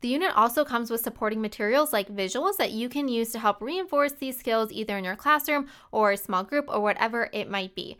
The 0.00 0.08
unit 0.08 0.36
also 0.36 0.66
comes 0.66 0.90
with 0.90 1.00
supporting 1.00 1.40
materials 1.40 1.92
like 1.92 2.14
visuals 2.14 2.58
that 2.58 2.72
you 2.72 2.90
can 2.90 3.08
use 3.08 3.32
to 3.32 3.38
help 3.38 3.62
reinforce 3.62 4.12
these 4.12 4.38
skills 4.38 4.70
either 4.70 4.98
in 4.98 5.04
your 5.04 5.16
classroom 5.16 5.68
or 5.92 6.12
a 6.12 6.16
small 6.18 6.44
group 6.44 6.66
or 6.68 6.80
whatever 6.80 7.30
it 7.32 7.48
might 7.48 7.74
be. 7.74 7.96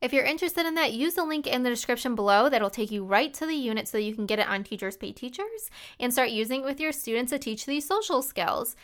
If 0.00 0.12
you're 0.12 0.24
interested 0.24 0.64
in 0.64 0.74
that, 0.74 0.92
use 0.92 1.14
the 1.14 1.24
link 1.24 1.46
in 1.46 1.64
the 1.64 1.70
description 1.70 2.14
below 2.14 2.48
that'll 2.48 2.70
take 2.70 2.92
you 2.92 3.02
right 3.02 3.34
to 3.34 3.46
the 3.46 3.54
unit 3.54 3.88
so 3.88 3.98
you 3.98 4.14
can 4.14 4.26
get 4.26 4.38
it 4.38 4.46
on 4.46 4.62
Teachers 4.62 4.96
Pay 4.96 5.10
Teachers 5.10 5.70
and 5.98 6.12
start 6.12 6.30
using 6.30 6.60
it 6.60 6.66
with 6.66 6.78
your 6.78 6.92
students 6.92 7.30
to 7.30 7.38
teach 7.38 7.66
these 7.66 7.84
social 7.84 8.22
skills. 8.22 8.76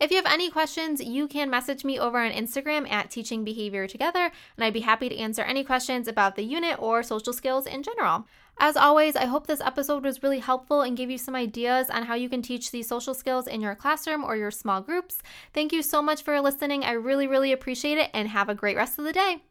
If 0.00 0.10
you 0.10 0.16
have 0.16 0.26
any 0.26 0.50
questions, 0.50 1.00
you 1.02 1.28
can 1.28 1.48
message 1.48 1.84
me 1.84 1.98
over 1.98 2.18
on 2.18 2.32
Instagram 2.32 2.90
at 2.90 3.10
Teaching 3.10 3.44
Behavior 3.44 3.86
Together, 3.86 4.32
and 4.56 4.64
I'd 4.64 4.72
be 4.72 4.80
happy 4.80 5.08
to 5.08 5.16
answer 5.16 5.42
any 5.42 5.62
questions 5.62 6.08
about 6.08 6.34
the 6.34 6.42
unit 6.42 6.76
or 6.80 7.02
social 7.02 7.32
skills 7.32 7.66
in 7.66 7.82
general. 7.82 8.26
As 8.58 8.76
always, 8.76 9.16
I 9.16 9.26
hope 9.26 9.46
this 9.46 9.60
episode 9.60 10.04
was 10.04 10.22
really 10.22 10.40
helpful 10.40 10.82
and 10.82 10.96
gave 10.96 11.10
you 11.10 11.18
some 11.18 11.36
ideas 11.36 11.88
on 11.88 12.04
how 12.04 12.14
you 12.14 12.28
can 12.28 12.42
teach 12.42 12.70
these 12.70 12.88
social 12.88 13.14
skills 13.14 13.46
in 13.46 13.60
your 13.60 13.74
classroom 13.74 14.24
or 14.24 14.36
your 14.36 14.50
small 14.50 14.80
groups. 14.80 15.22
Thank 15.54 15.72
you 15.72 15.82
so 15.82 16.02
much 16.02 16.22
for 16.22 16.40
listening. 16.40 16.84
I 16.84 16.92
really, 16.92 17.26
really 17.26 17.52
appreciate 17.52 17.98
it, 17.98 18.10
and 18.12 18.28
have 18.28 18.48
a 18.48 18.54
great 18.54 18.76
rest 18.76 18.98
of 18.98 19.04
the 19.04 19.12
day. 19.12 19.42